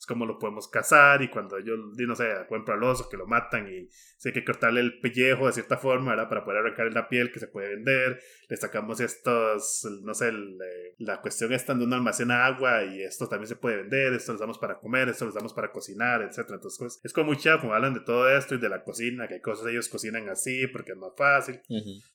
[0.00, 3.26] es como lo podemos cazar y cuando ellos, no sé, encuentran al oso que lo
[3.26, 3.86] matan y
[4.16, 6.30] si hay que cortarle el pellejo de cierta forma, ¿verdad?
[6.30, 10.94] Para poder arrancar la piel que se puede vender, le sacamos estos, no sé, eh,
[10.96, 14.38] la cuestión está en un almacén agua y esto también se puede vender, esto lo
[14.38, 16.54] damos para comer, esto lo damos para cocinar, etcétera.
[16.54, 19.28] Entonces pues, es como muy chido como hablan de todo esto y de la cocina,
[19.28, 21.60] que hay cosas ellos cocinan así porque es más fácil,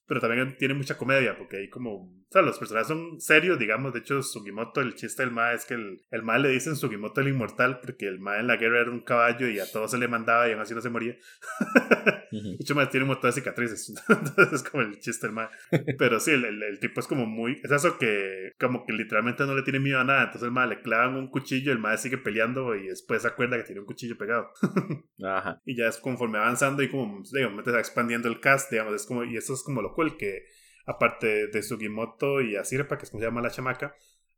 [0.08, 3.94] pero también tiene mucha comedia porque hay como, o sea, los personajes son serios, digamos,
[3.94, 7.22] de hecho Sugimoto, el chiste del ma es que el, el ma le dicen Sugimoto
[7.22, 9.98] el inmortal porque el mae en la guerra era un caballo y a todos se
[9.98, 11.16] le mandaba y aún así no se moría.
[12.32, 13.90] De hecho, más tiene un montón de cicatrices.
[14.10, 15.50] Entonces es como el chiste del mae.
[15.98, 17.60] Pero sí, el, el, tipo es como muy.
[17.64, 20.24] Es eso que, como que literalmente no le tiene miedo a nada.
[20.24, 23.58] Entonces el mae le clavan un cuchillo, el mae sigue peleando y después se acuerda
[23.58, 24.52] que tiene un cuchillo pegado.
[25.24, 25.62] Ajá.
[25.66, 29.24] Y ya es conforme avanzando y como, digamos, está expandiendo el cast, digamos, es como.
[29.24, 30.44] Y eso es como lo cual que
[30.86, 33.96] aparte de Sugimoto y Asirpa, que es como se llama la chamaca,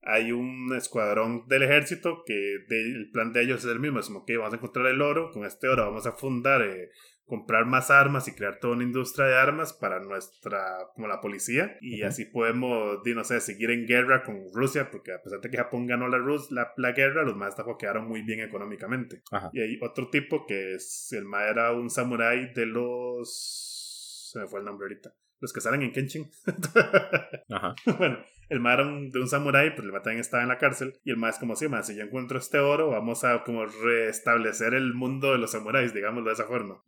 [0.08, 4.26] hay un escuadrón del ejército que el plan de ellos es el mismo, es como
[4.26, 6.92] que vamos a encontrar el oro, con este oro vamos a fundar, eh,
[7.26, 11.78] comprar más armas y crear toda una industria de armas para nuestra, como la policía,
[11.82, 15.58] y así podemos, no sé, seguir en guerra con Rusia, porque a pesar de que
[15.58, 19.24] Japón ganó la, Rus la, la guerra, los más quedaron muy bien económicamente.
[19.52, 24.32] Y hay otro tipo que es, el ma era un samurái de los...
[24.32, 26.32] se me fue el nombre ahorita los que salen en Kenshin.
[27.50, 27.76] Ajá.
[27.98, 28.18] bueno,
[28.50, 31.00] el ma era de un samurái, pero el ma también estaba en la cárcel.
[31.04, 33.66] Y el ma es como, sí, ma, si yo encuentro este oro, vamos a como
[33.66, 36.82] restablecer el mundo de los samuráis, digámoslo de esa forma.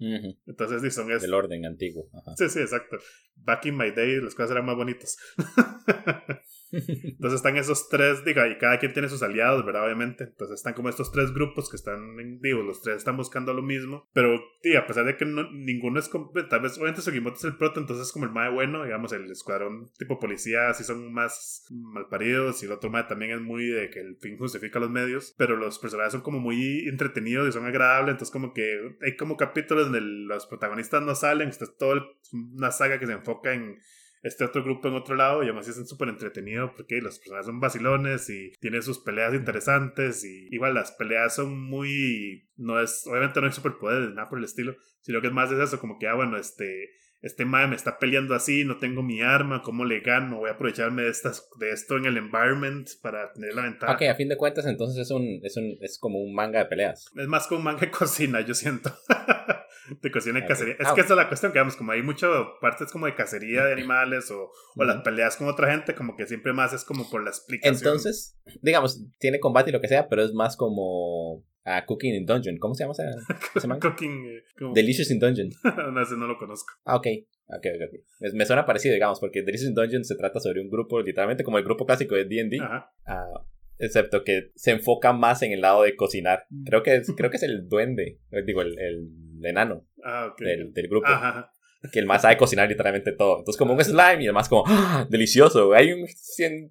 [0.46, 1.24] Entonces, son es...
[1.24, 2.10] El orden antiguo.
[2.38, 2.98] Sí, sí, exacto.
[3.36, 5.18] Back in my day, las cosas eran más bonitas.
[6.72, 9.86] Entonces están esos tres, diga, y cada quien tiene sus aliados, ¿verdad?
[9.86, 10.26] Obviamente.
[10.26, 14.08] Entonces están como estos tres grupos que están, digo, los tres están buscando lo mismo.
[14.14, 16.10] Pero, sí, a pesar de que ninguno es,
[16.50, 19.30] tal vez, obviamente Sugimoto es el proto, entonces es como el mae bueno, digamos, el
[19.32, 23.90] escuadrón tipo policía, así son más malparidos, y el otro mae también es muy de
[23.90, 27.66] que el fin justifica los medios, pero los personajes son como muy entretenidos y son
[27.66, 32.72] agradables, entonces como que hay como capítulos donde los protagonistas no salen, está todo una
[32.72, 33.78] saga que se enfoca en
[34.22, 37.60] este otro grupo en otro lado y además es súper entretenido porque los personajes son
[37.60, 43.40] vacilones y tienen sus peleas interesantes y igual las peleas son muy no es obviamente
[43.40, 46.08] no hay superpoderes nada por el estilo sino que es más de eso como que
[46.08, 46.90] ah bueno este
[47.22, 50.38] este mae me está peleando así, no tengo mi arma, ¿cómo le gano?
[50.38, 53.94] Voy a aprovecharme de, estas, de esto en el environment para tener la ventaja.
[53.94, 56.66] Ok, a fin de cuentas entonces es, un, es, un, es como un manga de
[56.66, 57.06] peleas.
[57.16, 58.94] Es más como un manga de cocina, yo siento.
[60.02, 60.76] de cocina y cacería.
[60.80, 62.30] Es ah, que esa es la cuestión, que vamos, como hay muchas
[62.62, 66.26] partes como de cacería de animales o, o las peleas con otra gente, como que
[66.26, 67.76] siempre más es como por la explicación.
[67.76, 72.26] Entonces, digamos, tiene combate y lo que sea, pero es más como a Cooking in
[72.26, 72.58] Dungeon.
[72.58, 74.26] ¿Cómo se llama ese, Cooking.
[74.26, 74.44] Eh,
[74.74, 75.50] Delicious in Dungeon.
[75.94, 76.74] no, ese no lo conozco.
[76.86, 77.08] Ah, ok.
[77.52, 81.02] Ok, ok, Me, suena parecido, digamos, porque Delicious in Dungeon se trata sobre un grupo,
[81.02, 82.62] literalmente como el grupo clásico de DD.
[82.62, 83.40] Uh,
[83.80, 86.46] excepto que se enfoca más en el lado de cocinar.
[86.50, 86.64] Mm.
[86.66, 89.10] Creo que es, creo que es el duende, eh, digo, el, el
[89.44, 91.08] enano ah, del, del, grupo.
[91.08, 91.52] Ajá
[91.92, 93.40] que el más sabe cocinar literalmente todo.
[93.40, 96.08] Entonces, como un slime y el más como, ¡Ah, delicioso, hay un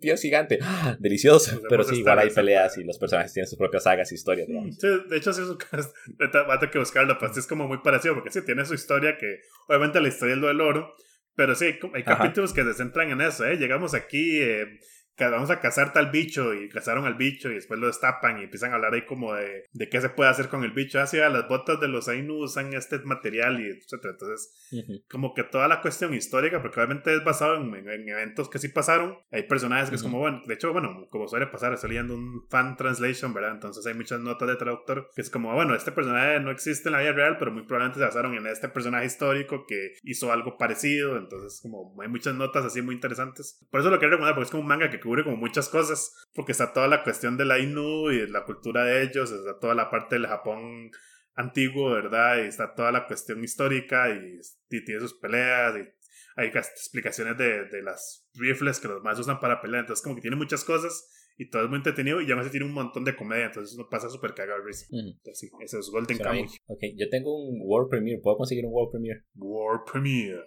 [0.01, 1.63] dios gigante, ¡Ah, delicioso.
[1.69, 4.77] Pero sí, igual hay peleas y los personajes tienen sus propias sagas y historias, digamos.
[4.77, 8.31] Sí, de hecho, sí, va a tener que buscarlo, pues es como muy parecido, porque
[8.31, 10.95] sí, tiene su historia que, obviamente, la historia es lo del oro,
[11.35, 13.57] pero sí, hay capítulos que se centran en eso, ¿eh?
[13.57, 14.81] Llegamos aquí, eh,
[15.27, 18.73] vamos a cazar tal bicho y cazaron al bicho y después lo destapan y empiezan
[18.73, 21.01] a hablar ahí como de, de qué se puede hacer con el bicho.
[21.01, 24.13] Así, ah, las botas de los Ainu usan este material y etcétera.
[24.13, 27.75] Entonces, como que toda la cuestión histórica, porque obviamente es basado en,
[28.09, 29.19] eventos que sí pasaron.
[29.31, 32.47] Hay personajes que es como, bueno, de hecho, bueno, como suele pasar, estoy leyendo un
[32.49, 33.53] fan translation, ¿verdad?
[33.53, 36.95] Entonces hay muchas notas de traductor que es como, bueno, este personaje no existe en
[36.95, 40.57] la vida real, pero muy probablemente se basaron en este personaje histórico que hizo algo
[40.57, 41.17] parecido.
[41.17, 43.67] Entonces, como hay muchas notas así muy interesantes.
[43.71, 46.15] Por eso lo quiero recomendar, porque es como un manga que cubre como muchas cosas,
[46.35, 49.75] porque está toda la cuestión de la Inu y la cultura de ellos, está toda
[49.75, 50.91] la parte del Japón
[51.35, 52.45] antiguo, ¿verdad?
[52.45, 54.39] Y está toda la cuestión histórica y,
[54.85, 55.89] tiene sus peleas y
[56.37, 60.21] hay explicaciones de, de las rifles que los más usan para pelear, entonces como que
[60.23, 63.47] tiene muchas cosas y todo es muy entretenido y además tiene un montón de comedia,
[63.47, 64.87] entonces uno pasa súper cagado risa.
[64.91, 66.47] Entonces sí, ese es Golden Kamuy.
[66.67, 69.23] Ok, yo tengo un World Premiere, ¿puedo conseguir un World Premiere?
[69.37, 70.45] World Premiere.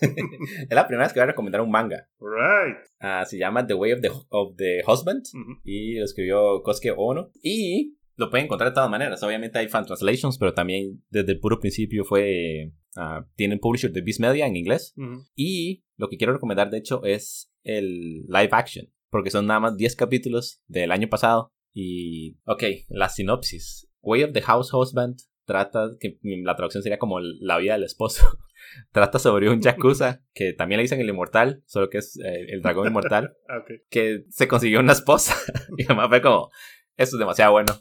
[0.00, 2.08] Es la primera vez que voy a recomendar un manga.
[2.20, 2.76] Right.
[3.00, 5.24] Uh, se llama The Way of the, of the Husband
[5.64, 7.30] y lo escribió Kosuke Ono.
[7.42, 9.22] Y lo pueden encontrar de todas maneras.
[9.22, 12.72] Obviamente hay fan translations, pero también desde el puro principio fue.
[12.96, 14.94] Uh, tienen publisher de Beast Media en inglés.
[15.36, 19.76] Y lo que quiero recomendar, de hecho, es el live action porque son nada más
[19.76, 21.52] 10 capítulos del año pasado.
[21.72, 23.88] Y, ok, la sinopsis.
[24.02, 28.26] Way of the House Husband trata, que la traducción sería como la vida del esposo.
[28.92, 32.62] trata sobre un Yakuza, que también le dicen el inmortal, solo que es eh, el
[32.62, 33.78] dragón inmortal, okay.
[33.90, 35.34] que se consiguió una esposa.
[35.76, 36.50] y además fue como,
[36.96, 37.72] esto es demasiado bueno.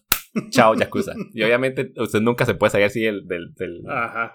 [0.50, 1.14] Chao, Yakuza.
[1.34, 3.82] Y obviamente usted nunca se puede salir así del, del, del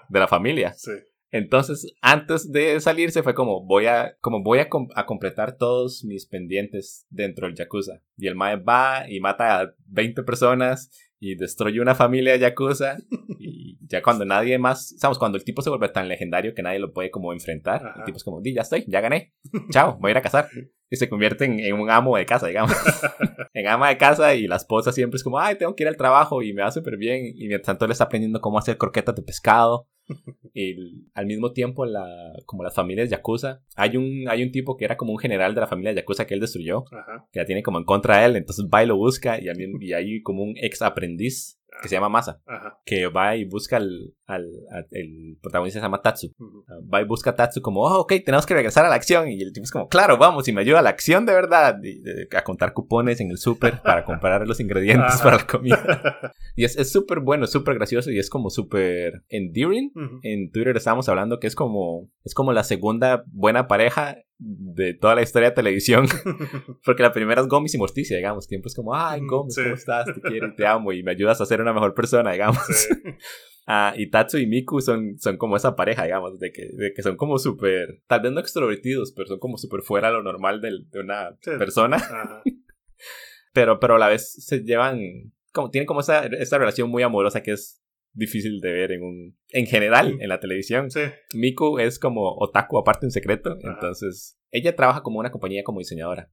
[0.09, 0.73] de la familia.
[0.73, 0.91] Sí.
[1.33, 6.27] Entonces, antes de salirse fue como voy a como voy a, a, completar todos mis
[6.27, 8.03] pendientes dentro del Yakuza.
[8.17, 10.89] Y el Mae va y mata a 20 personas
[11.19, 12.97] y destruye una familia de Yakuza.
[13.39, 16.79] y ya cuando nadie más, sabemos, cuando el tipo se vuelve tan legendario que nadie
[16.79, 19.33] lo puede como enfrentar, el tipo es como, di, ya estoy, ya gané.
[19.71, 20.49] Chao, voy a ir a casar.
[20.89, 22.73] Y se convierte en, un amo de casa, digamos.
[23.53, 25.95] en ama de casa y la esposa siempre es como, ay, tengo que ir al
[25.95, 27.25] trabajo y me va súper bien.
[27.25, 29.87] Y mientras tanto él está aprendiendo cómo hacer croquetas de pescado
[30.53, 32.05] y al mismo tiempo, la,
[32.45, 35.61] como las familias Yakuza, hay un, hay un tipo que era como un general de
[35.61, 36.83] la familia Yakuza que él destruyó,
[37.31, 39.47] que la tiene como en contra de él, entonces va y lo busca y,
[39.81, 42.41] y hay como un ex aprendiz que se llama Masa,
[42.85, 43.79] que va y busca
[44.25, 46.31] al, al, el protagonista se llama Tatsu.
[46.67, 49.29] Ah, va y busca a Tatsu como, oh, ok, tenemos que regresar a la acción.
[49.29, 51.79] Y el tipo es como, claro, vamos, y me ayuda a la acción de verdad.
[52.35, 56.33] a contar cupones en el súper para comprar los ingredientes para la comida.
[56.55, 59.91] y es súper bueno, súper gracioso y es como súper endearing.
[60.23, 65.15] En Twitter estábamos hablando que es como, es como la segunda buena pareja de toda
[65.15, 66.07] la historia de televisión.
[66.85, 68.45] Porque la primera es Gomis y Morticia, digamos.
[68.45, 70.05] Siempre es como, ay, Gomis, ¿cómo estás?
[70.05, 72.59] Te quiero y te amo y me ayudas a ser una mejor persona, digamos.
[73.65, 77.01] Ah, y Tatsu y Miku son, son como esa pareja, digamos, de que, de que
[77.01, 80.59] son como súper, tal vez no extrovertidos, pero son como súper fuera de lo normal
[80.59, 81.97] de, de una persona.
[83.53, 84.99] pero, pero a la vez se llevan,
[85.53, 87.81] como, tienen como esa, esa relación muy amorosa que es
[88.13, 90.91] difícil de ver en un en general en la televisión.
[90.91, 91.01] Sí.
[91.33, 96.29] Miku es como otaku aparte en secreto, entonces ella trabaja como una compañía como diseñadora.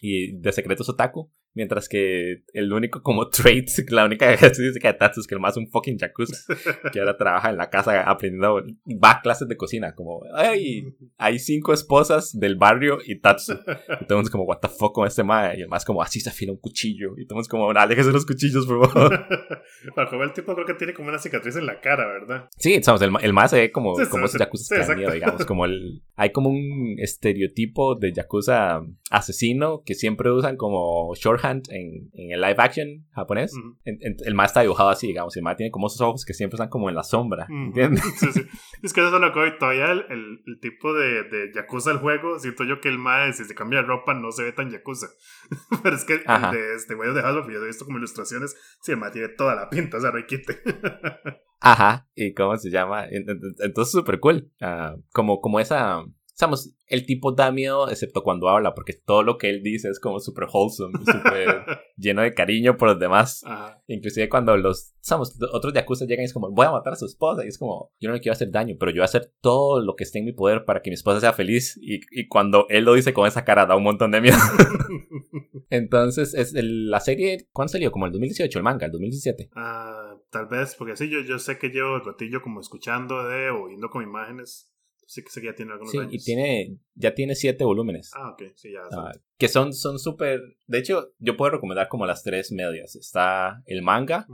[0.00, 5.20] Y de secretos otaku, Mientras que el único como trait, la única característica de Tatsu
[5.20, 6.54] es que el más un fucking yakuza.
[6.92, 9.94] Que ahora trabaja en la casa aprendiendo, va a clases de cocina.
[9.94, 13.54] Como, ay, hay cinco esposas del barrio y Tatsu.
[14.00, 15.58] Y todos como, what the fuck con este mae.
[15.58, 17.14] Y el más como, así se afila un cuchillo.
[17.16, 19.26] Y todos como, aléjese los cuchillos, por favor.
[19.94, 22.48] Para el tipo creo que tiene como una cicatriz en la cara, ¿verdad?
[22.56, 25.44] Sí, sabes, el, el más se ve como, como esos yakuza que miedo, digamos.
[25.46, 32.10] Como el, hay como un estereotipo de yakuza asesino que siempre usan como short en,
[32.12, 33.52] en el live action japonés,
[33.84, 35.36] el más está dibujado así, digamos.
[35.36, 38.02] El más tiene como esos ojos que siempre están como en la sombra, ¿entiendes?
[38.18, 38.42] Sí, sí.
[38.82, 42.38] Es que eso es lo que todavía el, el, tipo de, de yakuza del juego,
[42.38, 45.08] siento yo que el más, si se cambia de ropa, no se ve tan yakuza.
[45.82, 48.92] Pero es que el de este güey de Hasbro, yo he visto como ilustraciones, sí,
[48.92, 50.60] el más tiene toda la pinta, o sea, requite.
[51.60, 53.04] Ajá, ¿y cómo se llama?
[53.10, 54.50] Entonces, súper cool.
[54.62, 56.02] Ah, como, como esa
[56.40, 60.00] Sabemos, el tipo da miedo, excepto cuando habla, porque todo lo que él dice es
[60.00, 61.66] como súper wholesome, súper
[61.98, 63.44] lleno de cariño por los demás.
[63.88, 67.04] Inclusive cuando los, sabemos, otros yakuza llegan y es como, voy a matar a su
[67.04, 69.34] esposa, y es como, yo no le quiero hacer daño, pero yo voy a hacer
[69.42, 71.78] todo lo que esté en mi poder para que mi esposa sea feliz.
[71.82, 74.38] Y, y cuando él lo dice con esa cara, da un montón de miedo.
[75.68, 77.92] Entonces, es la serie, ¿cuándo salió?
[77.92, 79.50] Como el 2018, el manga, el 2017.
[79.56, 83.50] Ah, tal vez, porque así yo, yo sé que llevo el ratillo como escuchando de
[83.50, 84.69] o viendo con imágenes
[85.10, 88.10] sí que ya tiene algunos sí, y tiene, ya tiene siete volúmenes.
[88.14, 88.82] Ah, ok, sí, ya.
[88.92, 92.94] Ah, que son súper, de hecho, yo puedo recomendar como las tres medias.
[92.94, 94.26] Está el manga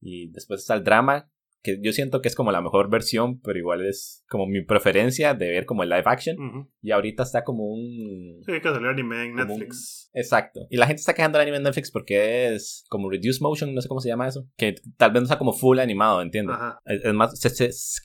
[0.00, 1.30] y después está el drama,
[1.62, 5.34] que yo siento que es como la mejor versión, pero igual es como mi preferencia
[5.34, 6.70] de ver como el live action.
[6.80, 8.40] Y ahorita está como un...
[8.46, 10.10] Sí, que salió anime en Netflix.
[10.12, 10.66] exacto.
[10.70, 13.80] Y la gente está quejando del anime en Netflix porque es como reduced motion, no
[13.80, 14.48] sé cómo se llama eso.
[14.56, 16.56] Que tal vez no está como full animado, ¿entiendes?
[16.84, 17.34] Es, más,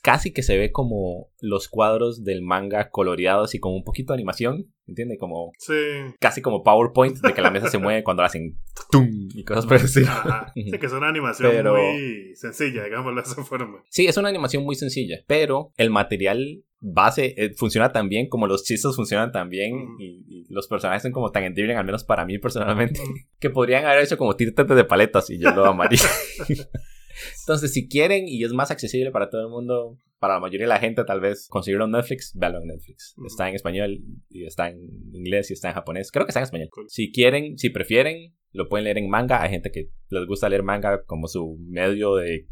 [0.02, 4.16] casi que se ve como los cuadros del manga coloreados y con un poquito de
[4.16, 5.18] animación ¿entiendes?
[5.18, 5.74] Como sí.
[6.18, 8.58] casi como PowerPoint de que la mesa se mueve cuando la hacen
[8.90, 10.06] tum y cosas por decir.
[10.54, 13.82] Sí, que es una animación muy sencilla, digámoslo de esa forma.
[13.90, 18.48] Sí, es una animación muy sencilla, pero el material base eh, funciona tan bien como
[18.48, 22.26] los chistes funcionan tan bien y, los personajes son como tan endearing, al menos para
[22.26, 23.00] mí personalmente,
[23.40, 26.00] que podrían haber hecho como tirtes de paletas y yo lo amaría.
[27.40, 30.72] Entonces, si quieren y es más accesible para todo el mundo, para la mayoría de
[30.72, 33.16] la gente, tal vez conseguirlo en Netflix, véanlo en Netflix.
[33.26, 34.78] Está en español, y está en
[35.12, 36.12] inglés y está en japonés.
[36.12, 36.68] Creo que está en español.
[36.86, 39.42] Si quieren, si prefieren, lo pueden leer en manga.
[39.42, 42.46] Hay gente que les gusta leer manga como su medio de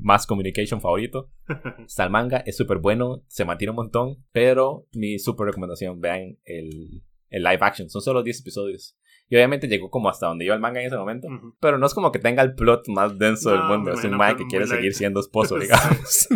[0.00, 1.30] más communication favorito.
[1.86, 6.38] Está el manga, es súper bueno, se mantiene un montón, pero mi super recomendación, vean
[6.46, 7.90] el, el live action.
[7.90, 8.96] Son solo 10 episodios.
[9.28, 11.28] Y obviamente llegó como hasta donde iba el manga en ese momento.
[11.60, 13.92] Pero no es como que tenga el plot más denso del mundo.
[13.92, 16.28] Es un manga que quiere seguir siendo esposo, digamos.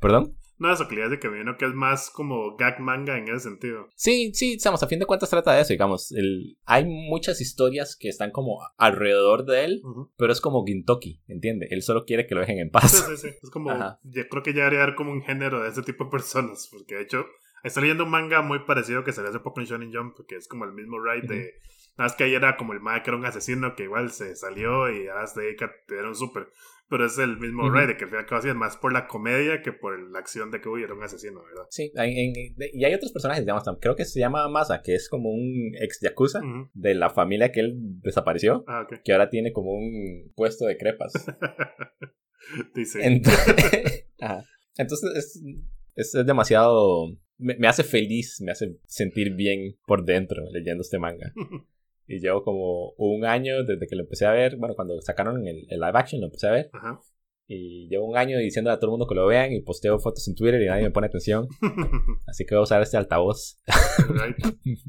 [0.00, 0.36] ¿Perdón?
[0.58, 3.88] No, que le de que vino que es más como gag manga en ese sentido.
[3.94, 6.12] Sí, sí, estamos a fin de cuentas trata de eso, digamos.
[6.12, 9.82] El, hay muchas historias que están como alrededor de él,
[10.18, 11.68] pero es como Gintoki, ¿entiende?
[11.70, 12.90] Él solo quiere que lo dejen en paz.
[12.90, 13.36] Sí, sí, sí.
[13.42, 13.70] Es como,
[14.02, 17.02] yo creo que ya haría como un género de ese tipo de personas, porque de
[17.04, 17.24] hecho,
[17.64, 20.46] está leyendo un manga muy parecido que salió hace poco en Shonen Jump, que es
[20.46, 21.54] como el mismo ride de
[22.00, 24.34] Nada más que ahí era como el Mae que era un asesino que igual se
[24.36, 26.50] salió y ahora se dedica a un súper.
[26.90, 29.72] Pero es el mismo uh de que al final acaba más por la comedia que
[29.72, 31.66] por la acción de que hubiera un asesino, ¿verdad?
[31.70, 35.72] Sí, y hay otros personajes, digamos, creo que se llama Masa, que es como un
[35.80, 36.40] ex yakuza
[36.74, 41.12] de la familia que él desapareció, ah, que ahora tiene como un puesto de crepas.
[42.74, 43.00] Dice.
[43.06, 44.06] Entonces,
[44.76, 45.42] Entonces
[45.94, 47.16] es, es, demasiado.
[47.38, 51.32] Me, me, hace feliz, me hace sentir bien por dentro leyendo este manga.
[52.10, 54.56] Y llevo como un año desde que lo empecé a ver.
[54.56, 56.70] Bueno, cuando sacaron el, live action lo empecé a ver.
[57.46, 60.26] Y llevo un año diciendo a todo el mundo que lo vean y posteo fotos
[60.26, 61.46] en Twitter y nadie me pone atención.
[62.26, 63.62] Así que voy a usar este altavoz.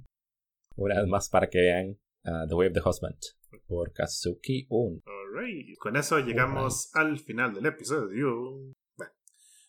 [0.75, 1.89] Una vez más para que vean
[2.25, 3.19] uh, The Way of the Husband
[3.67, 5.03] por Kazuki Un.
[5.05, 5.77] Alright.
[5.77, 8.73] Con eso llegamos al final del episodio.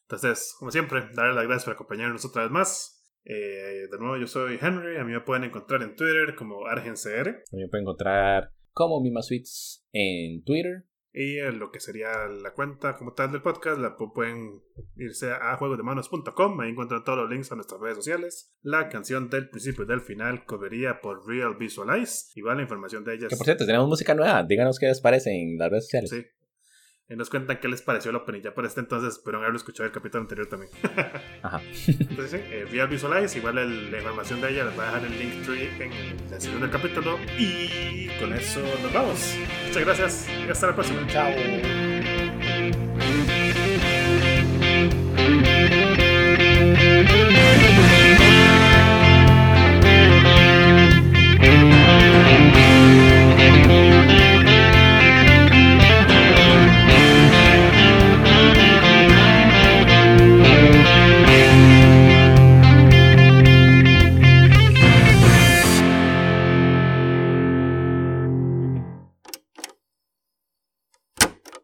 [0.05, 3.02] entonces, como siempre, darle las gracias por acompañarnos otra vez más.
[3.24, 4.97] Eh, de nuevo, yo soy Henry.
[4.97, 7.28] A mí me pueden encontrar en Twitter como ArgenCR.
[7.28, 10.85] A mí me pueden encontrar como Mima Sweets en Twitter.
[11.15, 14.62] Y en lo que sería la cuenta como tal del podcast, la pueden
[14.97, 16.61] irse a juegosdemanos.com.
[16.61, 18.57] Ahí encuentran todos los links a nuestras redes sociales.
[18.62, 22.31] La canción del principio y del final covería por Real Visualize.
[22.35, 23.28] Y va la información de ellas.
[23.28, 24.43] Que por cierto, tenemos música nueva.
[24.43, 26.11] Díganos qué les parece en las redes sociales.
[26.11, 26.24] Sí,
[27.12, 28.40] y nos cuentan qué les pareció la opening.
[28.40, 30.70] Ya por este entonces pero haberlo escuchado el capítulo anterior también.
[31.43, 31.60] Ajá.
[31.86, 35.18] Entonces, sí, eh, vía Visualize, igual la información de ella les voy a dejar el
[35.18, 37.18] link tree en la descripción del capítulo.
[37.39, 39.36] Y con eso nos vamos.
[39.66, 41.06] Muchas gracias y hasta la próxima.
[41.09, 41.91] Chao.